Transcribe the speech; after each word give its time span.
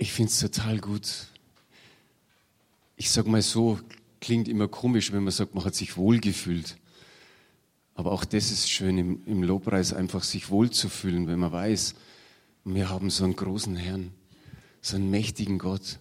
Ich 0.00 0.12
finde 0.12 0.30
es 0.30 0.38
total 0.38 0.78
gut. 0.78 1.26
Ich 2.94 3.10
sage 3.10 3.28
mal 3.28 3.42
so, 3.42 3.80
klingt 4.20 4.46
immer 4.46 4.68
komisch, 4.68 5.10
wenn 5.10 5.24
man 5.24 5.32
sagt, 5.32 5.56
man 5.56 5.64
hat 5.64 5.74
sich 5.74 5.96
wohlgefühlt. 5.96 6.76
Aber 7.96 8.12
auch 8.12 8.24
das 8.24 8.52
ist 8.52 8.70
schön 8.70 8.96
im, 8.96 9.26
im 9.26 9.42
Lobpreis, 9.42 9.92
einfach 9.92 10.22
sich 10.22 10.50
wohlzufühlen, 10.50 11.26
wenn 11.26 11.40
man 11.40 11.50
weiß, 11.50 11.96
wir 12.64 12.88
haben 12.88 13.10
so 13.10 13.24
einen 13.24 13.34
großen 13.34 13.74
Herrn, 13.74 14.12
so 14.82 14.94
einen 14.94 15.10
mächtigen 15.10 15.58
Gott, 15.58 15.98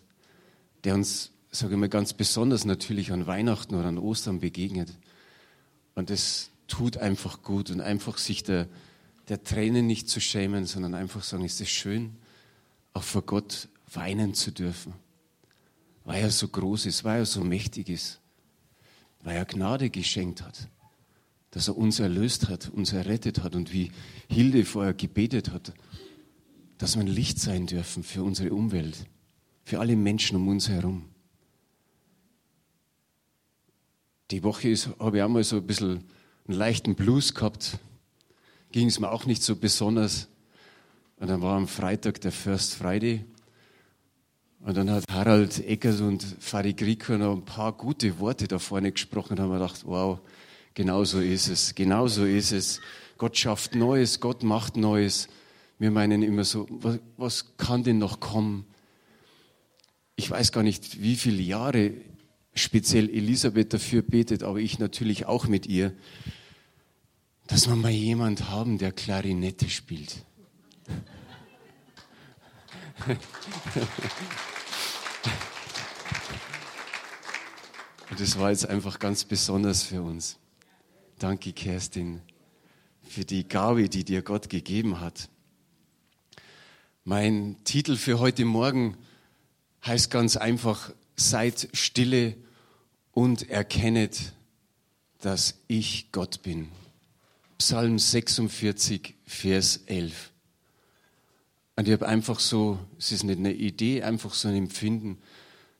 der 0.83 0.93
uns, 0.93 1.31
sage 1.49 1.73
ich 1.73 1.79
mal, 1.79 1.89
ganz 1.89 2.13
besonders 2.13 2.65
natürlich 2.65 3.11
an 3.11 3.25
Weihnachten 3.25 3.73
oder 3.73 3.87
an 3.87 3.97
Ostern 3.97 4.39
begegnet. 4.39 4.93
Und 5.95 6.11
das 6.11 6.51
tut 6.67 6.97
einfach 6.97 7.41
gut 7.41 7.71
und 7.71 7.81
einfach 7.81 8.19
sich 8.19 8.43
der, 8.43 8.67
der 9.29 9.43
Tränen 9.43 9.87
nicht 9.87 10.07
zu 10.07 10.19
schämen, 10.19 10.65
sondern 10.67 10.93
einfach 10.93 11.23
sagen, 11.23 11.45
ist 11.45 11.61
es 11.61 11.69
schön, 11.69 12.15
auch 12.93 13.03
vor 13.03 13.23
Gott 13.23 13.69
weinen 13.91 14.33
zu 14.33 14.51
dürfen, 14.51 14.93
weil 16.03 16.21
er 16.21 16.31
so 16.31 16.47
groß 16.47 16.85
ist, 16.85 17.03
weil 17.03 17.19
er 17.19 17.25
so 17.25 17.43
mächtig 17.43 17.89
ist, 17.89 18.19
weil 19.21 19.37
er 19.37 19.45
Gnade 19.45 19.89
geschenkt 19.89 20.41
hat, 20.41 20.69
dass 21.51 21.67
er 21.67 21.77
uns 21.77 21.99
erlöst 21.99 22.49
hat, 22.49 22.69
uns 22.69 22.93
errettet 22.93 23.43
hat 23.43 23.55
und 23.55 23.73
wie 23.73 23.91
Hilde 24.27 24.65
vorher 24.65 24.93
gebetet 24.93 25.51
hat, 25.51 25.73
dass 26.77 26.95
wir 26.95 27.01
ein 27.01 27.07
Licht 27.07 27.39
sein 27.39 27.65
dürfen 27.65 28.03
für 28.03 28.23
unsere 28.23 28.53
Umwelt, 28.53 29.07
für 29.63 29.79
alle 29.79 29.95
Menschen 29.95 30.37
um 30.37 30.47
uns 30.47 30.69
herum. 30.69 31.05
Die 34.31 34.43
Woche 34.43 34.75
habe 34.99 35.17
ich 35.17 35.23
auch 35.23 35.29
mal 35.29 35.43
so 35.43 35.57
ein 35.57 35.65
bisschen 35.65 36.03
einen 36.47 36.57
leichten 36.57 36.95
Blues 36.95 37.33
gehabt, 37.33 37.79
ging 38.71 38.87
es 38.87 38.99
mir 38.99 39.11
auch 39.11 39.25
nicht 39.25 39.41
so 39.41 39.55
besonders. 39.55 40.27
Und 41.17 41.27
dann 41.27 41.41
war 41.41 41.55
am 41.55 41.67
Freitag 41.67 42.21
der 42.21 42.31
First 42.31 42.75
Friday. 42.75 43.25
Und 44.67 44.75
dann 44.75 44.91
hat 44.91 45.05
Harald 45.09 45.65
Eckers 45.65 46.01
und 46.01 46.21
Fadi 46.39 46.73
Grieker 46.73 47.17
noch 47.17 47.31
ein 47.31 47.45
paar 47.45 47.71
gute 47.71 48.19
Worte 48.19 48.49
da 48.49 48.59
vorne 48.59 48.91
gesprochen 48.91 49.31
und 49.31 49.39
haben 49.39 49.49
wir 49.49 49.59
gedacht, 49.59 49.83
wow, 49.85 50.19
genau 50.73 51.05
so 51.05 51.21
ist 51.21 51.47
es, 51.47 51.73
genau 51.73 52.09
so 52.09 52.25
ist 52.25 52.51
es. 52.51 52.81
Gott 53.17 53.37
schafft 53.37 53.75
Neues, 53.75 54.19
Gott 54.19 54.43
macht 54.43 54.75
Neues. 54.75 55.29
Wir 55.79 55.89
meinen 55.89 56.21
immer 56.21 56.43
so, 56.43 56.67
was, 56.69 56.99
was 57.15 57.55
kann 57.55 57.83
denn 57.85 57.97
noch 57.97 58.19
kommen? 58.19 58.65
Ich 60.17 60.29
weiß 60.29 60.51
gar 60.51 60.63
nicht, 60.63 61.01
wie 61.01 61.15
viele 61.15 61.41
Jahre 61.41 61.93
speziell 62.53 63.09
Elisabeth 63.09 63.73
dafür 63.73 64.01
betet, 64.01 64.43
aber 64.43 64.59
ich 64.59 64.79
natürlich 64.79 65.27
auch 65.27 65.47
mit 65.47 65.65
ihr, 65.65 65.93
dass 67.45 67.69
wir 67.69 67.77
mal 67.77 67.89
jemand 67.89 68.49
haben, 68.49 68.79
der 68.79 68.91
Klarinette 68.91 69.69
spielt. 69.69 70.25
Und 78.09 78.19
das 78.19 78.39
war 78.39 78.51
jetzt 78.51 78.67
einfach 78.67 78.99
ganz 78.99 79.25
besonders 79.25 79.83
für 79.83 80.01
uns. 80.01 80.37
Danke, 81.19 81.51
Kerstin, 81.51 82.21
für 83.03 83.25
die 83.25 83.47
Gabe, 83.47 83.89
die 83.89 84.03
dir 84.03 84.21
Gott 84.21 84.49
gegeben 84.49 84.99
hat. 85.01 85.29
Mein 87.03 87.57
Titel 87.63 87.95
für 87.95 88.19
heute 88.19 88.45
Morgen 88.45 88.97
heißt 89.85 90.11
ganz 90.11 90.37
einfach, 90.37 90.91
seid 91.15 91.69
stille 91.73 92.35
und 93.11 93.49
erkennet, 93.49 94.33
dass 95.19 95.55
ich 95.67 96.11
Gott 96.11 96.43
bin. 96.43 96.69
Psalm 97.57 97.97
46, 97.97 99.15
Vers 99.25 99.77
11. 99.87 100.31
Und 101.75 101.87
ich 101.87 101.93
habe 101.93 102.07
einfach 102.07 102.39
so, 102.39 102.79
es 102.97 103.11
ist 103.11 103.23
nicht 103.23 103.39
eine 103.39 103.53
Idee, 103.53 104.03
einfach 104.03 104.33
so 104.33 104.47
ein 104.47 104.55
Empfinden, 104.55 105.17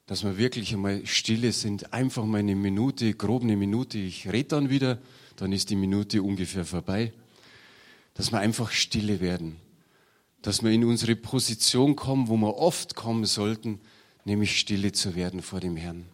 dass 0.08 0.24
wir 0.24 0.38
wirklich 0.38 0.74
einmal 0.74 1.06
stille 1.06 1.52
sind, 1.52 1.94
einfach 1.94 2.26
mal 2.26 2.40
eine 2.40 2.56
Minute, 2.56 3.14
grob 3.14 3.44
eine 3.44 3.58
Minute, 3.58 4.00
ich 4.00 4.28
rede 4.28 4.50
dann 4.50 4.70
wieder, 4.70 5.00
dann 5.36 5.52
ist 5.52 5.70
die 5.70 5.76
Minute 5.76 6.24
ungefähr 6.24 6.66
vorbei, 6.66 7.14
dass 8.14 8.32
wir 8.32 8.40
einfach 8.40 8.72
stille 8.72 9.20
werden, 9.20 9.58
dass 10.42 10.64
wir 10.64 10.72
in 10.72 10.86
unsere 10.86 11.16
Position 11.16 11.96
kommen, 11.96 12.30
wo 12.30 12.38
wir 12.38 12.56
oft 12.56 12.96
kommen 12.96 13.26
sollten, 13.26 13.80
nämlich 14.24 14.58
stille 14.58 14.94
zu 14.94 15.14
werden 15.16 15.42
vor 15.42 15.60
dem 15.60 15.76
Herrn. 15.76 16.06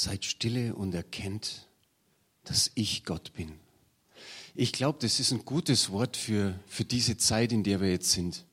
Seid 0.00 0.24
stille 0.24 0.74
und 0.74 0.94
erkennt, 0.94 1.68
dass 2.44 2.70
ich 2.74 3.04
Gott 3.04 3.34
bin. 3.34 3.52
Ich 4.54 4.72
glaube, 4.72 4.98
das 4.98 5.20
ist 5.20 5.30
ein 5.30 5.44
gutes 5.44 5.90
Wort 5.90 6.16
für, 6.16 6.58
für 6.66 6.86
diese 6.86 7.18
Zeit, 7.18 7.52
in 7.52 7.64
der 7.64 7.82
wir 7.82 7.90
jetzt 7.90 8.12
sind. 8.12 8.46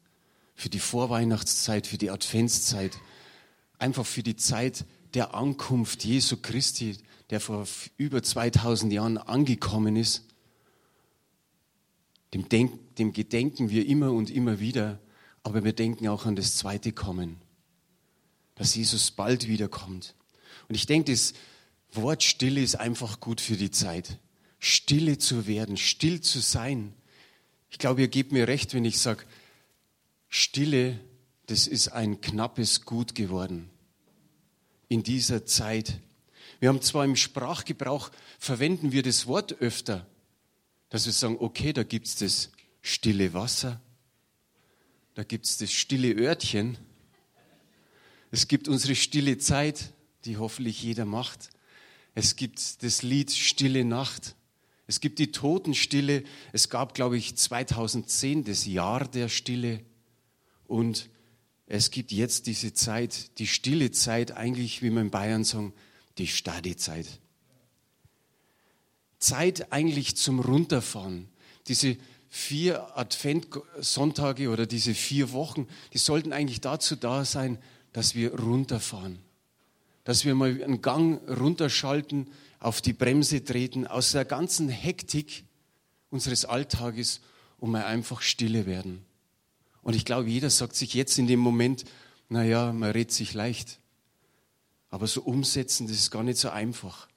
Für 0.55 0.67
die 0.67 0.81
Vorweihnachtszeit, 0.81 1.87
für 1.87 1.97
die 1.97 2.11
Adventszeit. 2.11 2.97
Einfach 3.79 4.05
für 4.05 4.23
die 4.23 4.35
Zeit 4.35 4.83
der 5.13 5.35
Ankunft 5.35 6.03
Jesu 6.03 6.35
Christi, 6.35 6.97
der 7.29 7.39
vor 7.39 7.65
über 7.95 8.21
2000 8.21 8.91
Jahren 8.91 9.17
angekommen 9.17 9.95
ist. 9.95 10.25
Dem, 12.33 12.49
Denk, 12.49 12.97
dem 12.97 13.13
gedenken 13.13 13.69
wir 13.69 13.85
immer 13.85 14.11
und 14.11 14.29
immer 14.29 14.59
wieder, 14.59 14.99
aber 15.43 15.63
wir 15.63 15.71
denken 15.71 16.09
auch 16.09 16.25
an 16.25 16.35
das 16.35 16.57
zweite 16.57 16.91
Kommen, 16.91 17.37
dass 18.55 18.75
Jesus 18.75 19.11
bald 19.11 19.47
wiederkommt. 19.47 20.13
Und 20.67 20.75
ich 20.75 20.85
denke, 20.85 21.11
das 21.11 21.33
Wort 21.91 22.23
Stille 22.23 22.61
ist 22.61 22.75
einfach 22.75 23.19
gut 23.19 23.41
für 23.41 23.55
die 23.55 23.71
Zeit. 23.71 24.17
Stille 24.59 25.17
zu 25.17 25.47
werden, 25.47 25.77
still 25.77 26.21
zu 26.21 26.39
sein. 26.39 26.93
Ich 27.69 27.77
glaube, 27.77 28.01
ihr 28.01 28.07
gebt 28.07 28.31
mir 28.31 28.47
recht, 28.47 28.73
wenn 28.73 28.85
ich 28.85 28.99
sage, 28.99 29.23
Stille, 30.29 30.99
das 31.45 31.67
ist 31.67 31.89
ein 31.89 32.19
knappes 32.21 32.83
Gut 32.83 33.15
geworden 33.15 33.69
in 34.89 35.03
dieser 35.03 35.45
Zeit. 35.45 35.99
Wir 36.59 36.69
haben 36.69 36.81
zwar 36.81 37.05
im 37.05 37.15
Sprachgebrauch, 37.15 38.11
verwenden 38.39 38.91
wir 38.91 39.03
das 39.03 39.27
Wort 39.27 39.61
öfter, 39.61 40.07
dass 40.89 41.05
wir 41.05 41.13
sagen, 41.13 41.37
okay, 41.39 41.73
da 41.73 41.83
gibt 41.83 42.07
es 42.07 42.15
das 42.15 42.51
stille 42.81 43.33
Wasser, 43.33 43.81
da 45.13 45.23
gibt 45.23 45.45
es 45.45 45.57
das 45.57 45.71
stille 45.71 46.13
Örtchen, 46.15 46.77
es 48.31 48.47
gibt 48.47 48.67
unsere 48.67 48.95
stille 48.95 49.37
Zeit, 49.37 49.93
die 50.27 50.37
hoffentlich 50.37 50.83
jeder 50.83 51.05
macht. 51.05 51.49
Es 52.13 52.35
gibt 52.35 52.83
das 52.83 53.01
Lied 53.01 53.31
Stille 53.31 53.85
Nacht. 53.85 54.35
Es 54.85 54.99
gibt 54.99 55.19
die 55.19 55.31
Totenstille. 55.31 56.23
Es 56.51 56.69
gab, 56.69 56.93
glaube 56.93 57.17
ich, 57.17 57.35
2010 57.35 58.43
das 58.43 58.65
Jahr 58.65 59.07
der 59.07 59.29
Stille. 59.29 59.81
Und 60.67 61.09
es 61.65 61.91
gibt 61.91 62.11
jetzt 62.11 62.47
diese 62.47 62.73
Zeit, 62.73 63.37
die 63.39 63.47
stille 63.47 63.91
Zeit, 63.91 64.31
eigentlich, 64.31 64.81
wie 64.81 64.89
wir 64.89 65.01
in 65.01 65.11
Bayern 65.11 65.43
sagen, 65.43 65.73
die 66.17 66.27
Stadezeit. 66.27 67.07
Zeit 69.19 69.71
eigentlich 69.71 70.17
zum 70.17 70.39
Runterfahren. 70.39 71.29
Diese 71.67 71.97
vier 72.29 72.97
Adventsonntage 72.97 74.49
oder 74.49 74.65
diese 74.65 74.93
vier 74.93 75.31
Wochen, 75.31 75.67
die 75.93 75.97
sollten 75.97 76.33
eigentlich 76.33 76.61
dazu 76.61 76.95
da 76.95 77.25
sein, 77.25 77.57
dass 77.93 78.15
wir 78.15 78.33
runterfahren 78.35 79.19
dass 80.07 80.23
wir 80.23 80.35
mal 80.35 80.63
einen 80.63 80.81
Gang 80.81 81.19
runterschalten, 81.27 82.27
auf 82.61 82.79
die 82.79 82.93
Bremse 82.93 83.43
treten, 83.43 83.85
aus 83.85 84.13
der 84.13 84.23
ganzen 84.23 84.69
Hektik 84.69 85.43
unseres 86.09 86.45
Alltages 86.45 87.19
und 87.57 87.71
mal 87.71 87.83
einfach 87.83 88.21
stille 88.21 88.65
werden. 88.65 89.03
Und 89.81 89.97
ich 89.97 90.05
glaube, 90.05 90.29
jeder 90.29 90.49
sagt 90.49 90.77
sich 90.77 90.93
jetzt 90.93 91.19
in 91.19 91.27
dem 91.27 91.41
Moment, 91.41 91.83
naja, 92.29 92.71
man 92.71 92.91
redet 92.91 93.11
sich 93.11 93.33
leicht. 93.33 93.79
Aber 94.89 95.07
so 95.07 95.23
umsetzen, 95.23 95.87
das 95.87 95.97
ist 95.97 96.09
gar 96.09 96.23
nicht 96.23 96.37
so 96.37 96.51
einfach. 96.51 97.09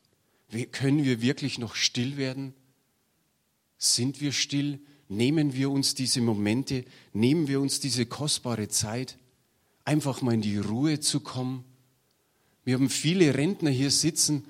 Können 0.73 1.05
wir 1.05 1.23
wirklich 1.23 1.61
noch 1.61 1.77
still 1.77 2.17
werden? 2.17 2.55
Sind 3.79 4.21
wir 4.21 4.33
still? 4.33 4.81
Nehmen 5.09 5.55
wir 5.55 5.71
uns 5.71 5.95
diese 5.95 6.21
Momente, 6.21 6.85
nehmen 7.13 7.47
wir 7.47 7.61
uns 7.61 7.79
diese 7.79 8.05
kostbare 8.05 8.67
Zeit, 8.67 9.17
einfach 9.85 10.23
mal 10.23 10.35
in 10.35 10.43
die 10.43 10.59
Ruhe 10.59 10.99
zu 10.99 11.21
kommen? 11.21 11.65
Wir 12.71 12.77
haben 12.77 12.89
viele 12.89 13.35
Rentner 13.35 13.71
hier 13.71 13.91
sitzen 13.91 14.45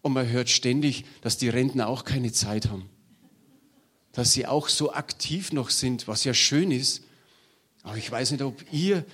und 0.00 0.14
man 0.14 0.28
hört 0.28 0.50
ständig, 0.50 1.04
dass 1.20 1.38
die 1.38 1.48
Rentner 1.48 1.86
auch 1.86 2.04
keine 2.04 2.32
Zeit 2.32 2.68
haben. 2.68 2.90
Dass 4.10 4.32
sie 4.32 4.46
auch 4.46 4.68
so 4.68 4.92
aktiv 4.92 5.52
noch 5.52 5.70
sind, 5.70 6.08
was 6.08 6.24
ja 6.24 6.34
schön 6.34 6.72
ist. 6.72 7.04
Aber 7.84 7.96
ich 7.96 8.10
weiß 8.10 8.32
nicht, 8.32 8.42
ob 8.42 8.64
ihr 8.72 9.04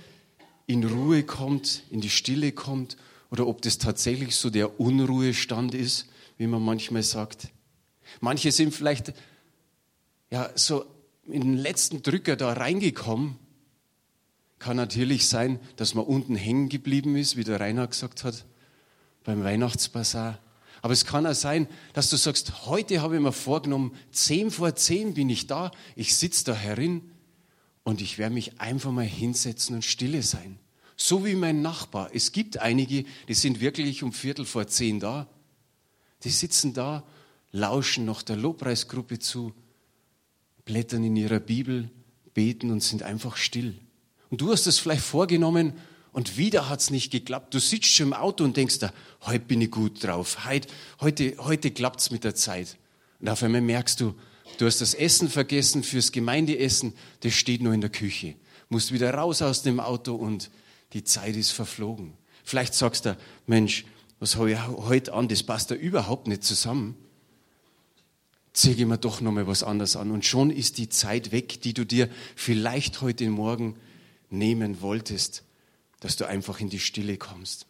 in 0.66 0.82
Ruhe 0.82 1.24
kommt, 1.24 1.82
in 1.90 2.00
die 2.00 2.08
Stille 2.08 2.52
kommt 2.52 2.96
oder 3.30 3.46
ob 3.46 3.60
das 3.60 3.76
tatsächlich 3.76 4.34
so 4.34 4.48
der 4.48 4.80
Unruhestand 4.80 5.74
ist, 5.74 6.06
wie 6.38 6.46
man 6.46 6.62
manchmal 6.62 7.02
sagt. 7.02 7.48
Manche 8.22 8.50
sind 8.50 8.74
vielleicht 8.74 9.12
ja 10.30 10.48
so 10.54 10.86
in 11.26 11.42
den 11.42 11.58
letzten 11.58 12.02
Drücker 12.02 12.34
da 12.34 12.54
reingekommen. 12.54 13.36
Kann 14.58 14.76
natürlich 14.76 15.28
sein, 15.28 15.60
dass 15.76 15.94
man 15.94 16.04
unten 16.04 16.34
hängen 16.34 16.68
geblieben 16.68 17.16
ist, 17.16 17.36
wie 17.36 17.44
der 17.44 17.60
Rainer 17.60 17.86
gesagt 17.86 18.24
hat, 18.24 18.44
beim 19.24 19.44
Weihnachtsbasar. 19.44 20.38
Aber 20.82 20.92
es 20.92 21.04
kann 21.04 21.26
auch 21.26 21.34
sein, 21.34 21.68
dass 21.92 22.10
du 22.10 22.16
sagst, 22.16 22.66
heute 22.66 23.02
habe 23.02 23.16
ich 23.16 23.22
mir 23.22 23.32
vorgenommen, 23.32 23.94
zehn 24.12 24.50
vor 24.50 24.74
zehn 24.76 25.14
bin 25.14 25.28
ich 25.28 25.46
da, 25.46 25.70
ich 25.96 26.16
sitze 26.16 26.44
da 26.44 26.54
herin 26.54 27.10
und 27.82 28.00
ich 28.00 28.18
werde 28.18 28.34
mich 28.34 28.60
einfach 28.60 28.92
mal 28.92 29.04
hinsetzen 29.04 29.76
und 29.76 29.84
stille 29.84 30.22
sein. 30.22 30.58
So 30.96 31.24
wie 31.24 31.34
mein 31.34 31.62
Nachbar. 31.62 32.10
Es 32.12 32.32
gibt 32.32 32.58
einige, 32.58 33.04
die 33.28 33.34
sind 33.34 33.60
wirklich 33.60 34.02
um 34.02 34.12
Viertel 34.12 34.44
vor 34.44 34.66
zehn 34.66 35.00
da. 35.00 35.28
Die 36.24 36.30
sitzen 36.30 36.74
da, 36.74 37.04
lauschen 37.52 38.04
noch 38.04 38.22
der 38.22 38.36
Lobpreisgruppe 38.36 39.18
zu, 39.18 39.54
blättern 40.64 41.04
in 41.04 41.16
ihrer 41.16 41.40
Bibel, 41.40 41.90
beten 42.34 42.70
und 42.70 42.82
sind 42.82 43.02
einfach 43.02 43.36
still. 43.36 43.78
Und 44.30 44.40
du 44.40 44.52
hast 44.52 44.66
es 44.66 44.78
vielleicht 44.78 45.02
vorgenommen 45.02 45.72
und 46.12 46.36
wieder 46.36 46.68
hat 46.68 46.80
es 46.80 46.90
nicht 46.90 47.10
geklappt. 47.10 47.54
Du 47.54 47.58
sitzt 47.58 47.88
schon 47.88 48.08
im 48.08 48.12
Auto 48.12 48.44
und 48.44 48.56
denkst 48.56 48.78
da, 48.80 48.92
heute 49.22 49.44
bin 49.44 49.60
ich 49.60 49.70
gut 49.70 50.02
drauf, 50.02 50.44
heute, 50.46 50.68
heute, 51.00 51.36
heute 51.38 51.70
klappt 51.70 52.00
es 52.00 52.10
mit 52.10 52.24
der 52.24 52.34
Zeit. 52.34 52.76
Und 53.20 53.28
auf 53.28 53.42
einmal 53.42 53.60
merkst 53.60 54.00
du, 54.00 54.14
du 54.58 54.66
hast 54.66 54.80
das 54.80 54.94
Essen 54.94 55.28
vergessen 55.28 55.82
fürs 55.82 56.12
Gemeindeessen, 56.12 56.94
das 57.20 57.34
steht 57.34 57.62
nur 57.62 57.72
in 57.72 57.80
der 57.80 57.90
Küche. 57.90 58.34
Musst 58.68 58.92
wieder 58.92 59.12
raus 59.14 59.42
aus 59.42 59.62
dem 59.62 59.80
Auto 59.80 60.14
und 60.14 60.50
die 60.92 61.04
Zeit 61.04 61.36
ist 61.36 61.50
verflogen. 61.50 62.14
Vielleicht 62.44 62.74
sagst 62.74 63.06
du, 63.06 63.16
Mensch, 63.46 63.84
was 64.20 64.36
habe 64.36 64.52
ich 64.52 64.66
heute 64.66 65.12
an, 65.14 65.28
das 65.28 65.42
passt 65.42 65.70
da 65.70 65.74
überhaupt 65.74 66.26
nicht 66.26 66.44
zusammen. 66.44 66.96
Zeige 68.52 68.86
mir 68.86 68.98
doch 68.98 69.20
nochmal 69.20 69.46
was 69.46 69.62
anderes 69.62 69.96
an. 69.96 70.10
Und 70.10 70.24
schon 70.24 70.50
ist 70.50 70.78
die 70.78 70.88
Zeit 70.88 71.30
weg, 71.30 71.60
die 71.62 71.74
du 71.74 71.84
dir 71.84 72.08
vielleicht 72.34 73.00
heute 73.02 73.28
Morgen 73.28 73.76
nehmen 74.30 74.80
wolltest, 74.80 75.44
dass 76.00 76.16
du 76.16 76.26
einfach 76.26 76.60
in 76.60 76.68
die 76.68 76.78
Stille 76.78 77.16
kommst. 77.16 77.66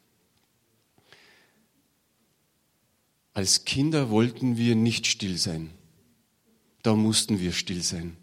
Als 3.32 3.64
Kinder 3.64 4.10
wollten 4.10 4.56
wir 4.56 4.74
nicht 4.74 5.06
still 5.06 5.38
sein. 5.38 5.70
Da 6.82 6.94
mussten 6.94 7.40
wir 7.40 7.52
still 7.52 7.82
sein. 7.82 8.16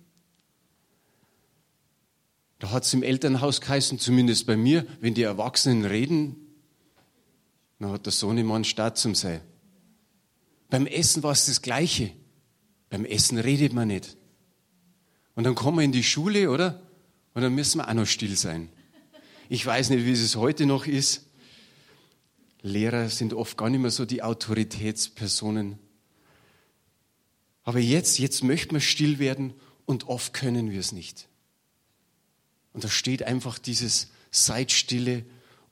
Da 2.60 2.72
hat 2.72 2.84
es 2.84 2.94
im 2.94 3.04
Elternhaus 3.04 3.62
geheißen, 3.62 4.00
zumindest 4.00 4.48
bei 4.48 4.58
mir, 4.58 4.88
wenn 5.00 5.14
die 5.14 5.24
Erwachsenen 5.24 5.86
reden, 5.86 6.36
dann 7.80 7.92
hat 7.92 8.06
der 8.06 8.14
Sohnemann 8.14 8.64
statt 8.64 8.98
zum 8.98 9.16
Sein. 9.16 9.42
Beim 10.70 10.88
Essen 10.88 11.24
war 11.24 11.32
es 11.32 11.46
das 11.46 11.62
Gleiche. 11.62 12.12
Beim 12.90 13.06
Essen 13.06 13.38
redet 13.38 13.74
man 13.74 13.90
nicht. 13.90 14.18
Und 15.36 15.44
dann 15.44 15.56
kommen 15.56 15.78
wir 15.78 15.84
in 15.84 15.92
die 15.92 16.04
Schule, 16.04 16.50
oder? 16.50 16.85
Und 17.36 17.42
dann 17.42 17.54
müssen 17.54 17.80
wir 17.80 17.88
auch 17.88 17.94
noch 17.94 18.08
still 18.08 18.36
sein. 18.36 18.70
Ich 19.50 19.64
weiß 19.64 19.92
nicht, 19.92 20.06
wie 20.06 20.12
es 20.12 20.36
heute 20.36 20.66
noch 20.66 20.88
ist. 20.88 21.28
Lehrer 22.62 23.10
sind 23.10 23.34
oft 23.34 23.58
gar 23.58 23.70
nicht 23.70 23.82
mehr 23.82 23.92
so 23.92 24.06
die 24.06 24.24
Autoritätspersonen. 24.24 25.78
Aber 27.64 27.80
jetzt, 27.80 28.18
jetzt 28.20 28.44
möchten 28.44 28.74
wir 28.74 28.80
still 28.80 29.20
werden 29.20 29.54
und 29.86 30.08
oft 30.08 30.34
können 30.34 30.72
wir 30.72 30.80
es 30.80 30.94
nicht. 30.94 31.28
Und 32.74 32.84
da 32.84 32.90
steht 32.90 33.24
einfach 33.24 33.60
dieses 33.60 34.12
Seid 34.32 34.72
stille 34.72 35.26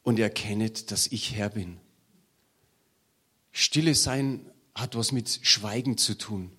und 0.04 0.19
erkennet, 0.19 0.92
dass 0.92 1.07
ich 1.07 1.33
Herr 1.33 1.50
bin. 1.50 1.80
Stille 3.51 3.95
sein 3.95 4.45
hat 4.75 4.95
was 4.95 5.12
mit 5.12 5.39
Schweigen 5.44 5.98
zu 5.98 6.18
tun. 6.18 6.51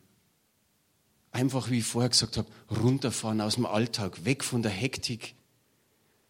Einfach, 1.35 1.69
wie 1.69 1.79
ich 1.79 1.85
vorher 1.85 2.11
gesagt 2.11 2.37
habe, 2.37 2.49
runterfahren 2.71 3.41
aus 3.41 3.57
dem 3.57 3.67
Alltag, 3.67 4.25
weg 4.25 4.45
von 4.45 4.63
der 4.63 4.71
Hektik. 4.71 5.35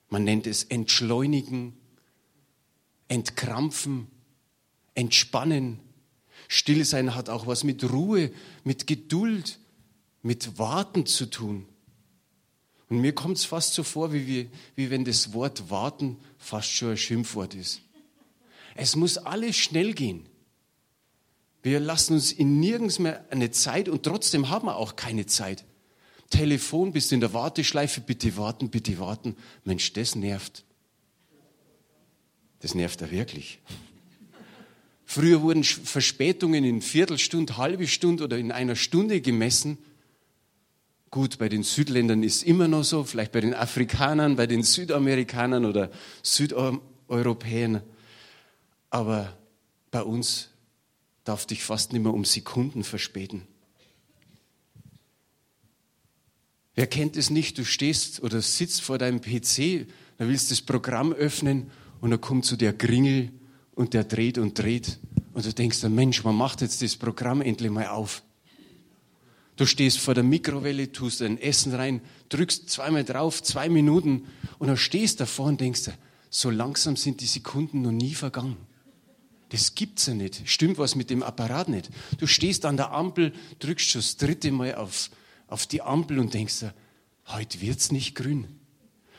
Man 0.09 0.25
nennt 0.25 0.47
es 0.47 0.65
entschleunigen, 0.65 1.75
entkrampfen, 3.09 4.07
entspannen. 4.95 5.79
Stille 6.49 6.87
sein 6.87 7.15
hat 7.15 7.29
auch 7.29 7.47
was 7.47 7.65
mit 7.65 7.85
Ruhe, 7.85 8.33
mit 8.65 8.87
Geduld, 8.87 9.59
mit 10.23 10.59
Warten 10.59 11.05
zu 11.05 11.27
tun. 11.27 11.67
Und 12.89 13.03
mir 13.03 13.15
kommt 13.15 13.37
es 13.37 13.45
fast 13.45 13.75
so 13.75 13.83
vor, 13.83 14.11
wie, 14.15 14.27
wir, 14.27 14.47
wie 14.75 14.89
wenn 14.89 15.05
das 15.05 15.35
Wort 15.35 15.69
warten 15.69 16.17
fast 16.39 16.71
schon 16.71 16.93
ein 16.93 16.97
Schimpfwort 16.97 17.55
ist. 17.55 17.83
Es 18.75 18.97
muss 18.97 19.19
alles 19.19 19.55
schnell 19.55 19.93
gehen. 19.93 20.25
Wir 21.65 21.81
lassen 21.81 22.13
uns 22.13 22.31
in 22.31 22.61
nirgends 22.61 22.99
mehr 22.99 23.25
eine 23.31 23.51
Zeit 23.51 23.89
und 23.89 24.03
trotzdem 24.03 24.51
haben 24.51 24.67
wir 24.67 24.77
auch 24.77 24.97
keine 24.97 25.25
Zeit. 25.25 25.65
Telefon, 26.29 26.93
bist 26.93 27.11
in 27.11 27.21
der 27.21 27.33
Warteschleife, 27.33 28.03
bitte 28.03 28.37
warten, 28.37 28.69
bitte 28.69 28.99
warten. 28.99 29.35
Mensch, 29.65 29.95
das 29.95 30.15
nervt. 30.15 30.63
Das 32.61 32.75
nervt 32.75 33.01
er 33.01 33.11
wirklich. 33.11 33.61
Früher 35.07 35.41
wurden 35.41 35.65
Verspätungen 35.65 36.65
in 36.65 36.83
Viertelstunde, 36.83 37.57
halbe 37.57 37.87
Stunde 37.87 38.25
oder 38.25 38.37
in 38.37 38.53
einer 38.53 38.77
Stunde 38.77 39.23
gemessen. 39.23 39.79
Gut, 41.11 41.39
bei 41.39 41.49
den 41.49 41.63
Südländern 41.63 42.23
ist 42.23 42.43
immer 42.43 42.69
noch 42.69 42.85
so, 42.85 43.05
vielleicht 43.05 43.33
bei 43.33 43.41
den 43.41 43.55
Afrikanern, 43.55 44.37
bei 44.37 44.47
den 44.47 44.63
Südamerikanern 44.63 45.65
oder 45.65 45.91
Südeuropäern. 46.23 47.83
Aber 48.91 49.35
bei 49.91 50.03
uns 50.03 50.51
darf 51.25 51.47
dich 51.47 51.63
fast 51.65 51.93
nicht 51.93 52.03
mehr 52.03 52.15
um 52.15 52.25
Sekunden 52.25 52.85
verspäten. 52.85 53.43
Wer 56.75 56.87
kennt 56.87 57.17
es 57.17 57.31
nicht? 57.31 57.57
Du 57.59 57.65
stehst 57.65 58.23
oder 58.23 58.43
sitzt 58.43 58.83
vor 58.83 58.99
deinem 58.99 59.21
PC, 59.21 59.87
da 60.19 60.29
willst 60.29 60.51
das 60.51 60.61
Programm 60.61 61.13
öffnen 61.13 61.71
und 62.01 62.11
da 62.11 62.17
kommt 62.17 62.45
so 62.45 62.57
der 62.57 62.73
Gringel 62.73 63.31
und 63.75 63.95
der 63.95 64.05
dreht 64.05 64.39
und 64.39 64.59
dreht. 64.59 64.99
Und 65.33 65.47
du 65.47 65.53
denkst, 65.53 65.83
Mensch, 65.85 66.25
man 66.25 66.37
macht 66.37 66.61
jetzt 66.61 66.83
das 66.83 66.97
Programm 66.97 67.41
endlich 67.41 67.71
mal 67.71 67.89
auf. 67.89 68.23
Du 69.57 69.67
stehst 69.67 69.99
vor 70.01 70.15
der 70.15 70.25
Mikrowelle, 70.25 70.91
tust 70.91 71.21
dein 71.21 71.39
Essen 71.39 71.75
rein, 71.75 72.01
drückst 72.29 72.69
zweimal 72.69 73.05
drauf, 73.05 73.41
zwei 73.41 73.69
Minuten 73.69 74.27
und 74.59 74.67
dann 74.67 74.77
stehst 74.77 75.21
davor 75.21 75.47
und 75.47 75.61
denkst, 75.61 75.91
so 76.29 76.51
langsam 76.51 76.97
sind 76.97 77.21
die 77.21 77.27
Sekunden 77.27 77.83
noch 77.83 77.93
nie 77.93 78.15
vergangen. 78.15 78.57
Das 79.55 79.77
gibt's 79.77 80.07
ja 80.07 80.15
nicht. 80.15 80.43
Stimmt 80.47 80.79
was 80.79 80.97
mit 80.97 81.11
dem 81.11 81.23
Apparat 81.23 81.69
nicht. 81.69 81.89
Du 82.19 82.27
stehst 82.27 82.65
an 82.65 82.77
der 82.77 82.91
Ampel, 82.91 83.33
drückst 83.61 83.89
schon 83.89 84.01
das 84.01 84.17
dritte 84.17 84.51
Mal 84.51 84.75
auf, 84.75 85.11
auf 85.47 85.69
die 85.69 85.81
Ampel 85.81 86.19
und 86.19 86.35
denkst, 86.35 86.65
heute 87.29 87.61
wird's 87.61 87.93
nicht 87.93 88.17
grün. 88.17 88.49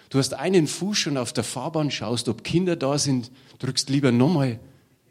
Du 0.09 0.17
hast 0.17 0.33
einen 0.33 0.67
Fuß 0.67 0.97
schon 0.97 1.15
auf 1.15 1.31
der 1.31 1.45
Fahrbahn, 1.45 1.89
schaust, 1.89 2.27
ob 2.27 2.43
Kinder 2.43 2.75
da 2.75 2.97
sind, 2.97 3.31
drückst 3.59 3.89
lieber 3.89 4.11
nochmal, 4.11 4.59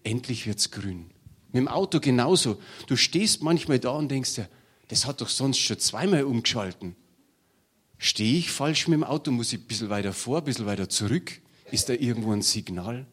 endlich 0.03 0.47
wird's 0.47 0.71
grün. 0.71 1.07
Mit 1.53 1.61
dem 1.61 1.69
Auto 1.69 2.01
genauso. 2.01 2.61
Du 2.87 2.95
stehst 2.95 3.43
manchmal 3.43 3.79
da 3.79 3.93
und 3.93 4.11
denkst 4.11 4.35
dir, 4.35 4.51
das 4.89 5.07
hat 5.07 5.23
doch 5.23 5.31
sonst 5.31 5.57
schon 5.57 5.79
zweimal 5.79 6.25
umgeschalten. 6.25 6.97
Stehe 7.97 8.37
ich 8.37 8.51
falsch 8.51 8.89
mit 8.89 8.99
dem 8.99 9.05
Auto? 9.05 9.31
Muss 9.31 9.55
ich 9.55 9.61
ein 9.61 9.67
bisschen 9.67 9.89
weiter 9.89 10.13
vor, 10.13 10.41
ein 10.41 10.45
bisschen 10.45 10.67
weiter 10.67 10.91
zurück? 10.91 11.41
Ist 11.71 11.89
da 11.89 11.95
irgendwo 11.95 12.31
ein 12.31 12.43
Signal? 12.43 13.07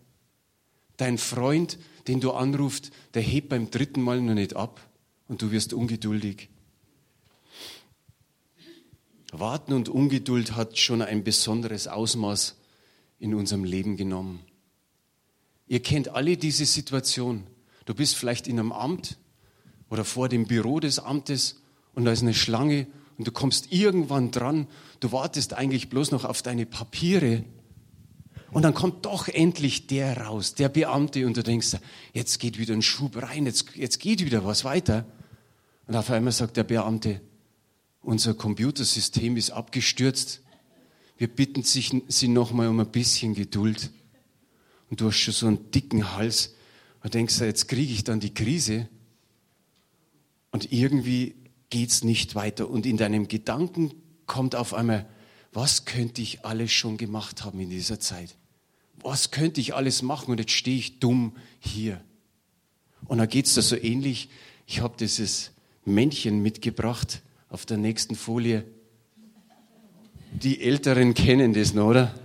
Dein 0.97 1.17
Freund, 1.17 1.79
den 2.07 2.19
du 2.19 2.31
anrufst, 2.31 2.91
der 3.13 3.21
hebt 3.21 3.49
beim 3.49 3.69
dritten 3.71 4.01
Mal 4.01 4.21
noch 4.21 4.33
nicht 4.33 4.55
ab 4.55 4.79
und 5.27 5.41
du 5.41 5.51
wirst 5.51 5.73
ungeduldig. 5.73 6.49
Warten 9.31 9.73
und 9.73 9.87
Ungeduld 9.87 10.55
hat 10.55 10.77
schon 10.77 11.01
ein 11.01 11.23
besonderes 11.23 11.87
Ausmaß 11.87 12.57
in 13.19 13.33
unserem 13.33 13.63
Leben 13.63 13.95
genommen. 13.95 14.41
Ihr 15.67 15.81
kennt 15.81 16.09
alle 16.09 16.35
diese 16.35 16.65
Situation. 16.65 17.47
Du 17.85 17.93
bist 17.93 18.15
vielleicht 18.15 18.47
in 18.47 18.59
einem 18.59 18.73
Amt 18.73 19.17
oder 19.89 20.03
vor 20.03 20.27
dem 20.27 20.47
Büro 20.47 20.81
des 20.81 20.99
Amtes 20.99 21.61
und 21.93 22.05
da 22.05 22.11
ist 22.11 22.23
eine 22.23 22.33
Schlange 22.33 22.87
und 23.17 23.27
du 23.27 23.31
kommst 23.31 23.71
irgendwann 23.71 24.31
dran, 24.31 24.67
du 24.99 25.11
wartest 25.11 25.53
eigentlich 25.53 25.89
bloß 25.89 26.11
noch 26.11 26.25
auf 26.25 26.41
deine 26.41 26.65
Papiere 26.65 27.45
Und 28.51 28.63
dann 28.63 28.73
kommt 28.73 29.05
doch 29.05 29.29
endlich 29.29 29.87
der 29.87 30.17
raus, 30.17 30.55
der 30.55 30.67
Beamte, 30.67 31.25
und 31.25 31.37
du 31.37 31.43
denkst, 31.43 31.77
jetzt 32.13 32.39
geht 32.39 32.57
wieder 32.57 32.73
ein 32.73 32.81
Schub 32.81 33.21
rein, 33.21 33.45
jetzt, 33.45 33.75
jetzt 33.75 33.99
geht 33.99 34.23
wieder 34.25 34.45
was 34.45 34.65
weiter. 34.65 35.05
Und 35.87 35.95
auf 35.95 36.09
einmal 36.09 36.33
sagt 36.33 36.57
der 36.57 36.65
Beamte, 36.65 37.21
unser 38.01 38.33
Computersystem 38.33 39.37
ist 39.37 39.51
abgestürzt. 39.51 40.41
Wir 41.17 41.27
bitten 41.27 41.63
Sie 41.63 42.27
nochmal 42.27 42.67
um 42.67 42.79
ein 42.79 42.91
bisschen 42.91 43.35
Geduld. 43.35 43.91
Und 44.89 44.99
du 44.99 45.07
hast 45.07 45.17
schon 45.17 45.33
so 45.33 45.47
einen 45.47 45.71
dicken 45.71 46.15
Hals. 46.15 46.55
Und 47.03 47.13
denkst, 47.13 47.39
jetzt 47.39 47.67
kriege 47.67 47.93
ich 47.93 48.03
dann 48.03 48.19
die 48.19 48.33
Krise. 48.33 48.89
Und 50.51 50.71
irgendwie 50.73 51.35
geht 51.69 51.89
es 51.89 52.03
nicht 52.03 52.35
weiter. 52.35 52.69
Und 52.69 52.85
in 52.85 52.97
deinem 52.97 53.27
Gedanken 53.27 53.93
kommt 54.25 54.55
auf 54.55 54.73
einmal, 54.73 55.07
was 55.53 55.85
könnte 55.85 56.21
ich 56.21 56.43
alles 56.45 56.71
schon 56.71 56.97
gemacht 56.97 57.43
haben 57.43 57.59
in 57.59 57.69
dieser 57.69 57.99
Zeit? 57.99 58.35
Was 59.03 59.31
könnte 59.31 59.61
ich 59.61 59.73
alles 59.73 60.01
machen? 60.01 60.31
Und 60.31 60.39
jetzt 60.39 60.51
stehe 60.51 60.77
ich 60.77 60.99
dumm 60.99 61.35
hier. 61.59 62.01
Und 63.07 63.17
dann 63.17 63.27
geht 63.27 63.45
es 63.45 63.55
da 63.55 63.61
so 63.61 63.75
ähnlich. 63.75 64.29
Ich 64.67 64.81
habe 64.81 64.95
dieses 64.97 65.51
Männchen 65.85 66.41
mitgebracht 66.41 67.21
auf 67.49 67.65
der 67.65 67.77
nächsten 67.77 68.15
Folie. 68.15 68.63
Die 70.31 70.61
Älteren 70.61 71.13
kennen 71.13 71.53
das 71.53 71.73
noch, 71.73 71.87
oder? 71.87 72.15